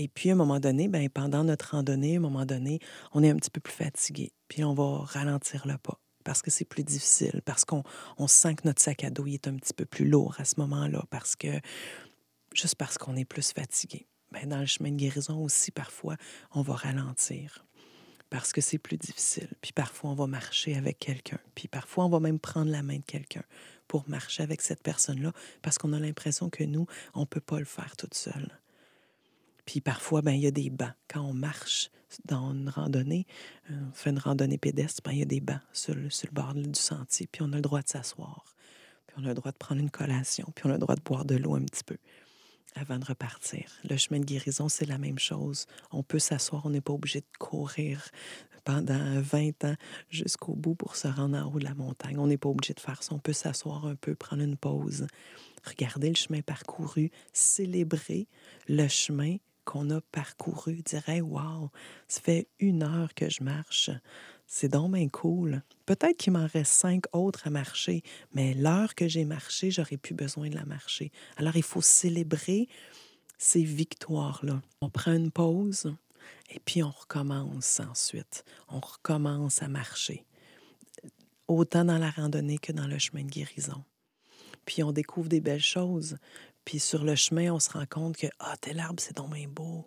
[0.00, 2.78] Et puis, à un moment donné, ben, pendant notre randonnée, à un moment donné,
[3.12, 4.32] on est un petit peu plus fatigué.
[4.46, 7.82] Puis, on va ralentir le pas parce que c'est plus difficile, parce qu'on
[8.16, 10.54] on sent que notre sac à dos est un petit peu plus lourd à ce
[10.58, 11.48] moment-là, parce que
[12.54, 14.06] juste parce qu'on est plus fatigué.
[14.30, 16.16] Ben, dans le chemin de guérison aussi, parfois,
[16.52, 17.64] on va ralentir
[18.30, 19.48] parce que c'est plus difficile.
[19.62, 21.38] Puis parfois, on va marcher avec quelqu'un.
[21.56, 23.42] Puis parfois, on va même prendre la main de quelqu'un
[23.88, 25.32] pour marcher avec cette personne-là
[25.62, 28.60] parce qu'on a l'impression que nous, on ne peut pas le faire toute seule.
[29.68, 30.94] Puis parfois, ben, il y a des bancs.
[31.08, 31.90] Quand on marche
[32.24, 33.26] dans une randonnée,
[33.70, 36.26] euh, on fait une randonnée pédestre, ben, il y a des bancs sur le, sur
[36.30, 37.28] le bord du sentier.
[37.30, 38.56] Puis on a le droit de s'asseoir.
[39.06, 40.50] Puis on a le droit de prendre une collation.
[40.54, 41.98] Puis on a le droit de boire de l'eau un petit peu
[42.76, 43.70] avant de repartir.
[43.84, 45.66] Le chemin de guérison, c'est la même chose.
[45.90, 48.08] On peut s'asseoir, on n'est pas obligé de courir
[48.64, 49.74] pendant 20 ans
[50.08, 52.18] jusqu'au bout pour se rendre en haut de la montagne.
[52.18, 53.14] On n'est pas obligé de faire ça.
[53.14, 55.06] On peut s'asseoir un peu, prendre une pause,
[55.66, 58.28] regarder le chemin parcouru, célébrer
[58.66, 59.36] le chemin
[59.68, 61.70] qu'on a parcouru dirait Wow,
[62.08, 63.90] ça fait une heure que je marche.
[64.46, 65.62] C'est donc bien cool.
[65.84, 68.02] Peut-être qu'il m'en reste cinq autres à marcher,
[68.32, 71.12] mais l'heure que j'ai marché, j'aurais plus besoin de la marcher.
[71.36, 72.66] Alors, il faut célébrer
[73.36, 74.62] ces victoires-là.
[74.80, 75.94] On prend une pause
[76.48, 78.46] et puis on recommence ensuite.
[78.68, 80.24] On recommence à marcher,
[81.46, 83.84] autant dans la randonnée que dans le chemin de guérison.
[84.64, 86.16] Puis on découvre des belles choses.
[86.68, 89.48] Puis sur le chemin, on se rend compte que, ah, tel arbre, c'est donc bien
[89.48, 89.86] beau.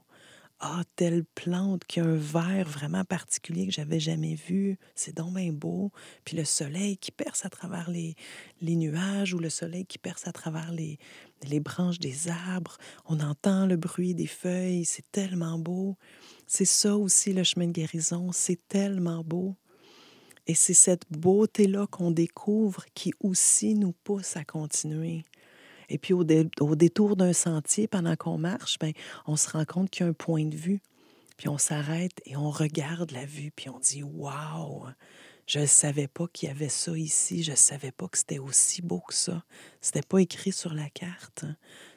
[0.59, 5.35] Ah, telle plante qui a un vert vraiment particulier que j'avais jamais vu, c'est donc
[5.35, 5.91] bien beau.
[6.25, 8.15] Puis le soleil qui perce à travers les,
[8.61, 10.97] les nuages ou le soleil qui perce à travers les,
[11.43, 12.77] les branches des arbres.
[13.05, 15.97] On entend le bruit des feuilles, c'est tellement beau.
[16.47, 19.55] C'est ça aussi le chemin de guérison, c'est tellement beau.
[20.47, 25.25] Et c'est cette beauté-là qu'on découvre qui aussi nous pousse à continuer.
[25.91, 28.93] Et puis au, détour d'un sentier, pendant qu'on marche, ben,
[29.27, 30.81] on se rend compte qu'il y a un point de vue.
[31.37, 34.85] Puis on s'arrête et on regarde la vue, puis on dit Waouh!
[35.47, 37.43] Je ne savais pas qu'il y avait ça ici.
[37.43, 39.43] Je ne savais pas que c'était aussi beau que ça.
[39.81, 41.43] C'était pas écrit sur la carte.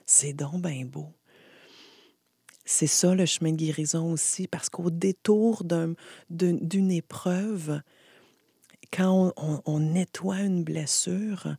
[0.06, 1.12] C'est donc bien beau.
[2.64, 5.62] C'est ça le chemin de guérison aussi, parce qu'au détour
[6.30, 7.80] d'une épreuve,
[8.90, 11.56] quand on, nettoie une blessure,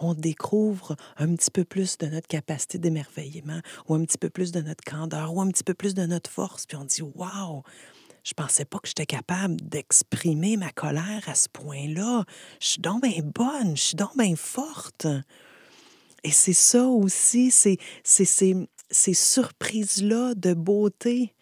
[0.00, 4.52] on découvre un petit peu plus de notre capacité d'émerveillement, ou un petit peu plus
[4.52, 7.62] de notre candeur, ou un petit peu plus de notre force, puis on dit Waouh!
[8.26, 12.24] Je pensais pas que j'étais capable d'exprimer ma colère à ce point-là.
[12.60, 15.06] Je suis donc bonne, je suis donc forte.
[16.24, 21.36] Et c'est ça aussi, c'est ces, surprises-là de beauté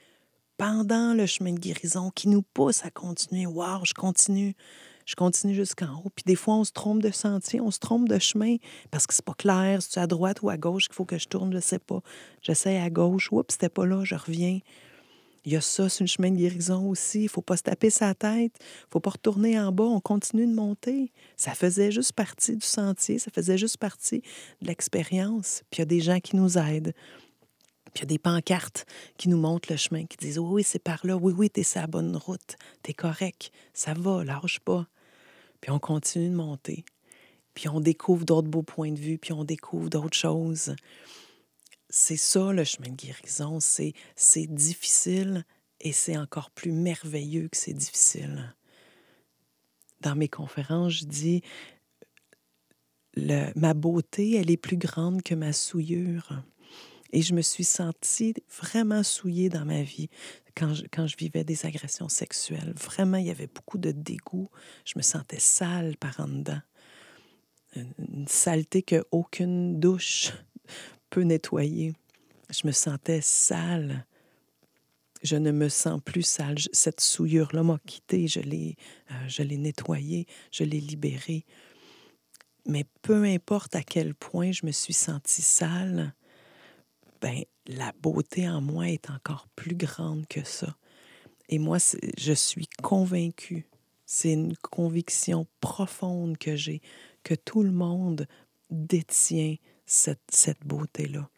[0.59, 3.47] pendant le chemin de guérison qui nous poussent à continuer.
[3.47, 4.55] Waouh, je continue,
[5.07, 6.11] je continue jusqu'en haut.
[6.15, 8.57] Puis des fois, on se trompe de sentier, on se trompe de chemin
[8.91, 9.81] parce que c'est pas clair.
[9.83, 12.01] C'est à droite ou à gauche qu'il faut que je tourne, je sais pas.
[12.43, 13.31] J'essaie à gauche.
[13.33, 14.61] Oups, c'était pas là, je reviens.
[15.45, 17.25] Il y a ça sur le chemin de guérison aussi.
[17.25, 18.55] Il faut pas se taper sa tête.
[18.61, 19.85] Il faut pas retourner en bas.
[19.85, 21.13] On continue de monter.
[21.37, 23.19] Ça faisait juste partie du sentier.
[23.19, 24.23] Ça faisait juste partie
[24.63, 25.63] de l'expérience.
[25.71, 26.95] Puis il y a des gens qui nous aident.
[27.93, 28.87] Puis il y a des pancartes
[29.19, 31.17] qui nous montrent le chemin, qui disent Oui, c'est par là.
[31.17, 32.57] Oui, oui, tu es sur la bonne route.
[32.83, 33.51] Tu es correct.
[33.75, 34.87] Ça va, lâche pas.
[35.65, 36.85] Puis on continue de monter.
[37.55, 39.17] Puis on découvre d'autres beaux points de vue.
[39.17, 40.77] Puis on découvre d'autres choses.
[41.89, 43.61] C'est ça le chemin de guérison.
[43.61, 43.95] C'est
[44.47, 45.47] difficile
[45.81, 48.55] et c'est encore plus merveilleux que c'est difficile.
[50.03, 51.41] Dans mes conférences, je dis
[53.57, 56.43] ma beauté, elle est plus grande que ma souillure.
[57.15, 60.11] Et je me suis sentie vraiment souillée dans ma vie
[60.57, 62.75] quand je, quand je vivais des agressions sexuelles.
[62.77, 64.51] Vraiment, il y avait beaucoup de dégoût.
[64.85, 66.61] Je me sentais sale par en dedans.
[67.77, 70.33] Une saleté qu'aucune douche
[71.11, 71.95] peut nettoyer.
[72.51, 74.07] Je me sentais sale.
[75.23, 76.57] Je ne me sens plus sale.
[76.73, 78.27] Cette souillure-là m'a quittée.
[78.27, 78.75] Je l'ai,
[79.13, 80.27] euh, je l'ai nettoyée.
[80.51, 81.45] Je l'ai libérée.
[82.67, 86.13] Mais peu importe à quel point je me suis sentie sale,
[87.25, 90.77] ben, la beauté en moi est encore plus grande que ça.
[91.49, 91.79] Et moi,
[92.19, 93.67] je suis convaincue,
[94.05, 96.83] c'est une conviction profonde que j'ai,
[97.23, 98.27] que tout le monde
[98.69, 99.57] détient
[99.87, 101.31] cette, cette beauté-là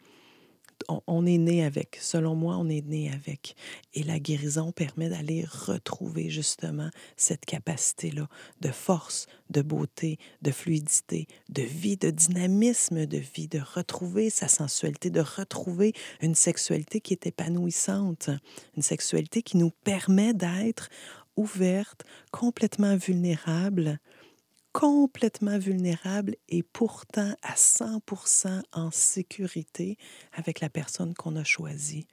[0.87, 1.97] on, est né avec.
[2.01, 3.55] Selon moi, on est né avec.
[3.93, 8.27] Et la guérison permet d'aller retrouver justement cette capacité-là
[8.61, 14.47] de force, de beauté, de fluidité, de vie, de dynamisme de vie, de retrouver sa
[14.47, 18.29] sensualité, de retrouver une sexualité qui est épanouissante,
[18.75, 20.89] une sexualité qui nous permet d'être
[21.35, 23.99] ouverte, complètement vulnérable,
[24.77, 29.97] complètement vulnérable et pourtant à 100% en sécurité
[30.33, 32.05] avec la personne qu'on a choisie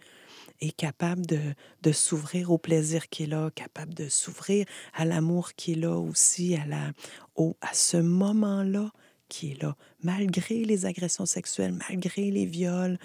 [0.62, 1.40] et capable de,
[1.82, 5.98] de s'ouvrir au plaisir qui est là, capable de s'ouvrir à l'amour qui est là
[5.98, 6.92] aussi, à, la,
[7.34, 8.90] au, à ce moment-là
[9.28, 12.98] qui est là, malgré les agressions sexuelles, malgré les viols,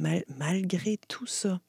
[0.00, 1.60] malgré tout ça.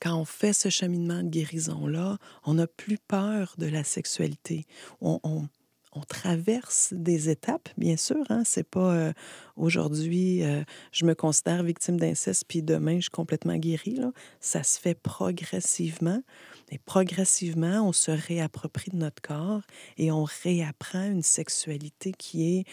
[0.00, 4.64] Quand on fait ce cheminement de guérison-là, on n'a plus peur de la sexualité.
[5.02, 5.46] On,
[5.92, 8.24] on traverse des étapes, bien sûr.
[8.28, 8.42] Hein?
[8.44, 9.12] C'est pas euh,
[9.56, 10.62] aujourd'hui, euh,
[10.92, 13.94] je me considère victime d'inceste, puis demain, je suis complètement guérie.
[13.94, 14.12] Là.
[14.40, 16.22] Ça se fait progressivement.
[16.70, 19.62] Et progressivement, on se réapproprie de notre corps
[19.96, 22.64] et on réapprend une sexualité qui est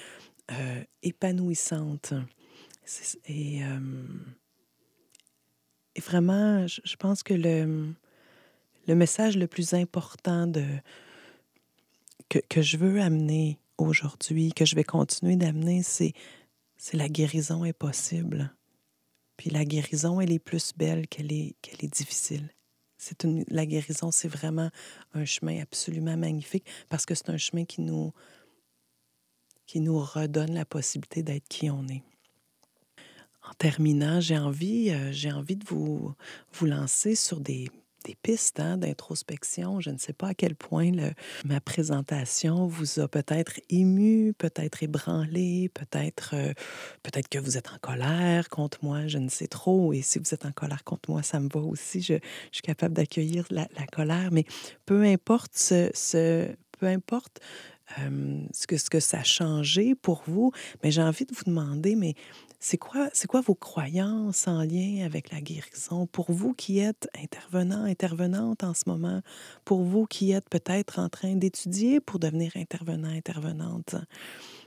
[0.51, 2.13] euh, épanouissante.
[3.27, 3.61] Et,
[5.95, 7.95] et, vraiment, je pense que le,
[8.87, 10.63] le message le plus important de,
[12.29, 16.13] que, je veux amener aujourd'hui, que je vais continuer d'amener, c'est,
[16.77, 18.53] c'est la guérison est possible.
[19.37, 22.49] Puis la guérison, elle est plus belle qu'elle est, qu'elle est difficile.
[22.97, 24.69] C'est une, la guérison, c'est vraiment
[25.13, 28.13] un chemin absolument magnifique parce que c'est un chemin qui nous,
[29.65, 32.03] qui nous redonne la possibilité d'être qui on est.
[33.43, 36.13] En terminant, j'ai envie, euh, j'ai envie de vous,
[36.53, 37.69] vous lancer sur des
[38.05, 39.79] des pistes hein, d'introspection.
[39.81, 40.91] Je ne sais pas à quel point
[41.43, 46.53] ma présentation vous a peut-être ému, peut-être ébranlé, peut-être euh,
[47.03, 49.93] peut-être que vous êtes en colère contre moi, je ne sais trop.
[49.93, 52.01] Et si vous êtes en colère contre moi, ça me va aussi.
[52.01, 52.15] Je,
[52.51, 54.29] suis capable d'accueillir la, colère.
[54.31, 54.45] Mais
[54.85, 57.39] peu importe ce, peu importe
[57.99, 60.51] euh, ce, que, ce que ça a changé pour vous,
[60.83, 62.15] mais j'ai envie de vous demander, mais
[62.65, 66.07] c'est quoi, c'est quoi vos croyances en lien avec la guérison?
[66.07, 69.21] Pour vous qui êtes intervenant, intervenante en ce moment,
[69.65, 73.93] pour vous qui êtes peut-être en train d'étudier pour devenir intervenant, intervenante,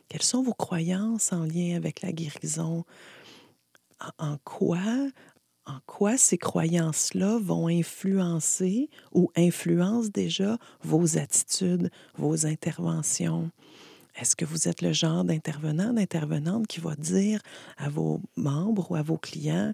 [0.08, 2.84] quelles sont vos croyances en lien avec la guérison?
[4.18, 4.78] En, quoi,
[5.66, 13.50] en quoi ces croyances-là vont influencer ou influencent déjà vos attitudes, vos interventions?
[14.18, 17.40] Est-ce que vous êtes le genre d'intervenant, d'intervenante qui va dire
[17.76, 19.72] à vos membres ou à vos clients,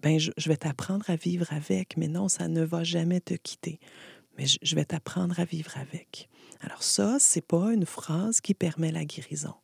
[0.00, 3.80] ben, je, vais t'apprendre à vivre avec, mais non, ça ne va jamais te quitter.
[4.38, 6.28] Mais je, vais t'apprendre à vivre avec.
[6.60, 9.54] Alors ça, c'est pas une phrase qui permet la guérison.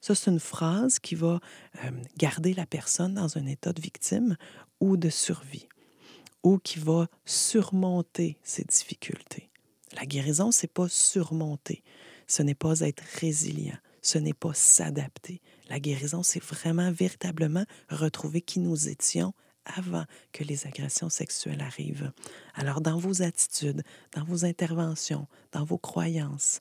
[0.00, 1.40] Ça, c'est une phrase qui va
[2.16, 4.36] garder la personne dans un état de victime
[4.80, 5.68] ou de survie,
[6.42, 9.50] ou qui va surmonter ses difficultés.
[9.94, 11.82] La guérison, c'est pas surmonter
[12.26, 15.40] ce n'est pas être résilient, ce n'est pas s'adapter.
[15.68, 19.32] La guérison, c'est vraiment véritablement retrouver qui nous étions
[19.64, 22.12] avant que les agressions sexuelles arrivent.
[22.54, 23.82] Alors, dans vos attitudes,
[24.14, 26.60] dans vos interventions, dans vos croyances,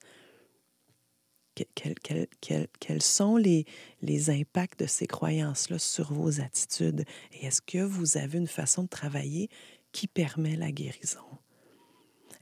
[1.75, 3.65] quels, sont les,
[4.01, 7.05] les impacts de ces croyances-là sur vos attitudes?
[7.31, 9.49] Et est-ce que vous avez une façon de travailler
[9.91, 11.23] qui permet la guérison?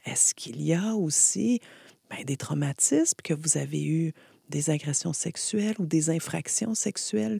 [0.06, 1.60] Est-ce qu'il y a aussi
[2.16, 4.14] ben, des traumatismes que vous avez eus,
[4.50, 7.40] des agressions sexuelles ou des infractions sexuelles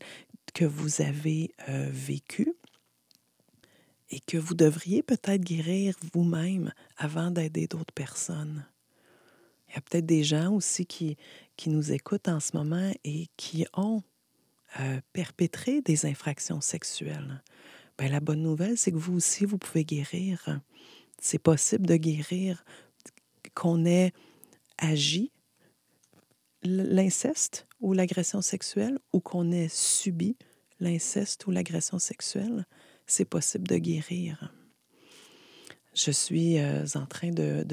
[0.54, 2.54] que vous avez euh, vécues
[4.10, 8.66] et que vous devriez peut-être guérir vous-même avant d'aider d'autres personnes?
[9.68, 11.18] Il y a peut-être des gens aussi qui,
[11.56, 14.04] qui nous écoutent en ce moment et qui ont
[14.80, 17.44] euh, perpétré des infractions sexuelles.
[17.98, 20.60] Bien, la bonne nouvelle, c'est que vous aussi, vous pouvez guérir.
[21.20, 22.64] C'est possible de guérir
[23.54, 24.14] qu'on ait
[24.78, 25.32] agi
[26.64, 30.38] l'inceste ou l'agression sexuelle ou qu'on ait subi
[30.80, 32.66] l'inceste ou l'agression sexuelle.
[33.06, 34.54] C'est possible de guérir.
[35.94, 37.66] Je suis euh, en train de,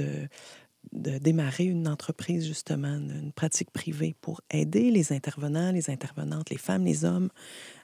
[0.92, 6.59] de démarrer une entreprise, justement, une pratique privée pour aider les intervenants, les intervenantes, les
[6.59, 7.30] femmes, les hommes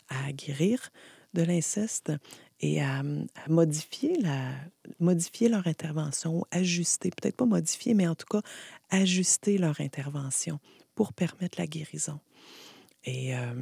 [0.08, 0.90] à guérir
[1.34, 2.12] de l'inceste
[2.60, 3.02] et à,
[3.48, 4.52] modifier, la,
[4.98, 8.40] modifier leur intervention, ajuster, peut-être pas modifier, mais en tout cas
[8.90, 10.60] ajuster leur intervention
[10.94, 12.20] pour permettre la guérison.
[13.06, 13.54] Et euh,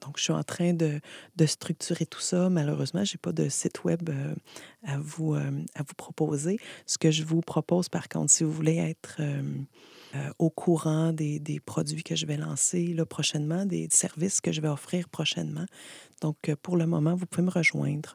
[0.00, 1.00] donc, je suis en train de,
[1.34, 2.48] de structurer tout ça.
[2.48, 4.36] Malheureusement, je n'ai pas de site web euh,
[4.84, 6.60] à, vous, euh, à vous proposer.
[6.86, 9.20] Ce que je vous propose, par contre, si vous voulez être
[10.38, 14.60] au courant des, des, produits que je vais lancer là, prochainement, des services que je
[14.60, 15.66] vais offrir prochainement,
[16.20, 18.14] donc pour le moment, vous pouvez me rejoindre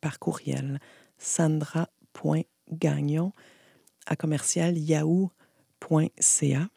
[0.00, 0.78] par courriel
[1.18, 3.32] sandra.gagnon
[4.06, 6.68] à commercial yahoo.ca.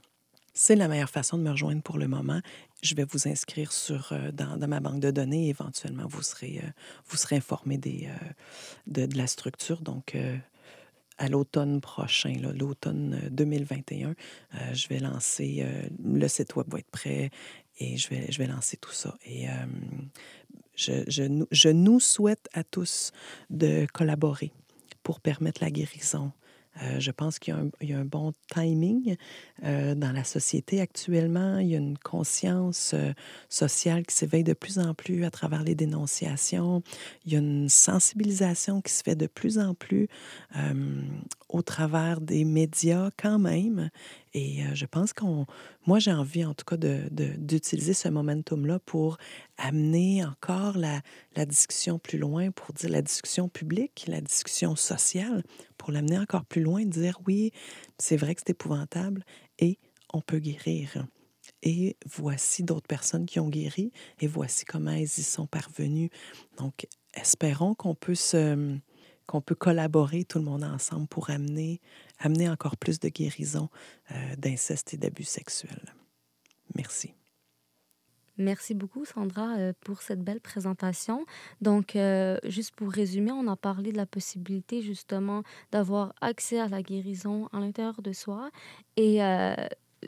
[0.53, 2.41] C'est la meilleure façon de me rejoindre pour le moment
[2.81, 6.69] je vais vous inscrire sur, euh, dans, ma banque de données éventuellement vous serez, euh,
[7.07, 8.09] vous serez informé euh,
[8.87, 9.81] de, la structure.
[9.81, 10.17] Donc,
[11.17, 14.15] à l'automne prochain, l'automne 2021,
[14.71, 15.65] je vais lancer,
[16.01, 17.29] le site web va être prêt
[17.77, 19.17] et je vais, je vais lancer tout ça.
[19.25, 19.47] Et
[20.75, 23.11] je, je nous souhaite à tous
[23.49, 24.53] de collaborer
[25.03, 26.31] pour permettre la guérison
[26.81, 29.17] euh, je pense qu'il y, a un bon timing
[29.63, 31.57] euh, dans la société actuellement.
[31.57, 33.11] Il y a une conscience euh,
[33.49, 36.81] sociale qui s'éveille de plus en plus à travers les dénonciations.
[37.25, 40.07] Il y a une sensibilisation qui se fait de plus en plus
[41.49, 43.89] au travers des médias quand même.
[44.33, 45.45] Et je pense qu'on...
[45.87, 49.17] Moi, j'ai envie en tout cas d'utiliser de, ce momentum-là pour
[49.57, 51.01] amener encore la,
[51.35, 55.43] la discussion plus loin, pour dire la discussion publique, la discussion sociale,
[55.77, 57.51] pour l'amener encore plus loin, de dire oui,
[57.97, 59.23] c'est vrai que c'est épouvantable
[59.57, 59.79] et
[60.13, 61.05] on peut guérir.
[61.61, 66.09] Et voici d'autres personnes qui ont guéri et voici comment elles y sont parvenues.
[66.57, 68.77] Donc, espérons qu'on peut se
[69.27, 71.81] qu'on peut collaborer tout le monde ensemble pour amener,
[72.17, 73.69] amener encore plus de guérison
[74.11, 75.93] euh, d'inceste et d'abus sexuels.
[76.73, 77.13] Merci.
[78.39, 81.25] Merci beaucoup, Sandra, euh, pour cette belle présentation.
[81.59, 86.69] Donc, euh, juste pour résumer, on a parlé de la possibilité justement d'avoir accès à
[86.69, 88.49] la guérison à l'intérieur de soi.
[88.95, 89.55] Et euh,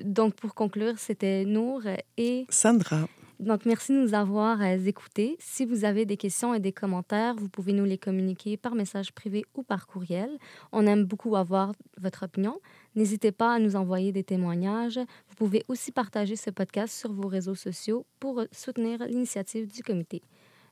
[0.06, 1.82] donc, pour conclure, c'était Nour
[2.16, 2.46] et...
[2.50, 3.06] Sandra.
[3.42, 5.36] Donc, merci de nous avoir écoutés.
[5.40, 9.14] Si vous avez des questions et des commentaires, vous pouvez nous les communiquer par message
[9.14, 10.30] privé ou par courriel.
[10.72, 12.60] On aime beaucoup avoir votre opinion.
[12.94, 15.00] N'hésitez pas à nous envoyer des témoignages.
[15.28, 20.22] Vous pouvez aussi partager ce podcast sur vos réseaux sociaux pour soutenir l'initiative du comité.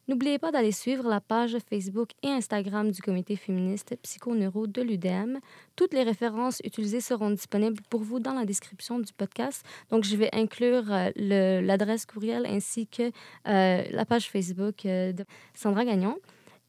[0.09, 5.37] N'oubliez pas d'aller suivre la page Facebook et Instagram du comité féministe psychoneuro de l'UDM.
[5.75, 9.63] Toutes les références utilisées seront disponibles pour vous dans la description du podcast.
[9.91, 13.11] Donc, je vais inclure euh, l'adresse courriel ainsi que
[13.47, 16.17] euh, la page Facebook euh, de Sandra Gagnon.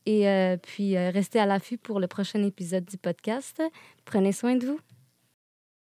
[0.04, 0.26] Et
[0.62, 3.62] puis, restez à l'affût pour le prochain épisode du podcast.
[4.04, 4.80] Prenez soin de vous.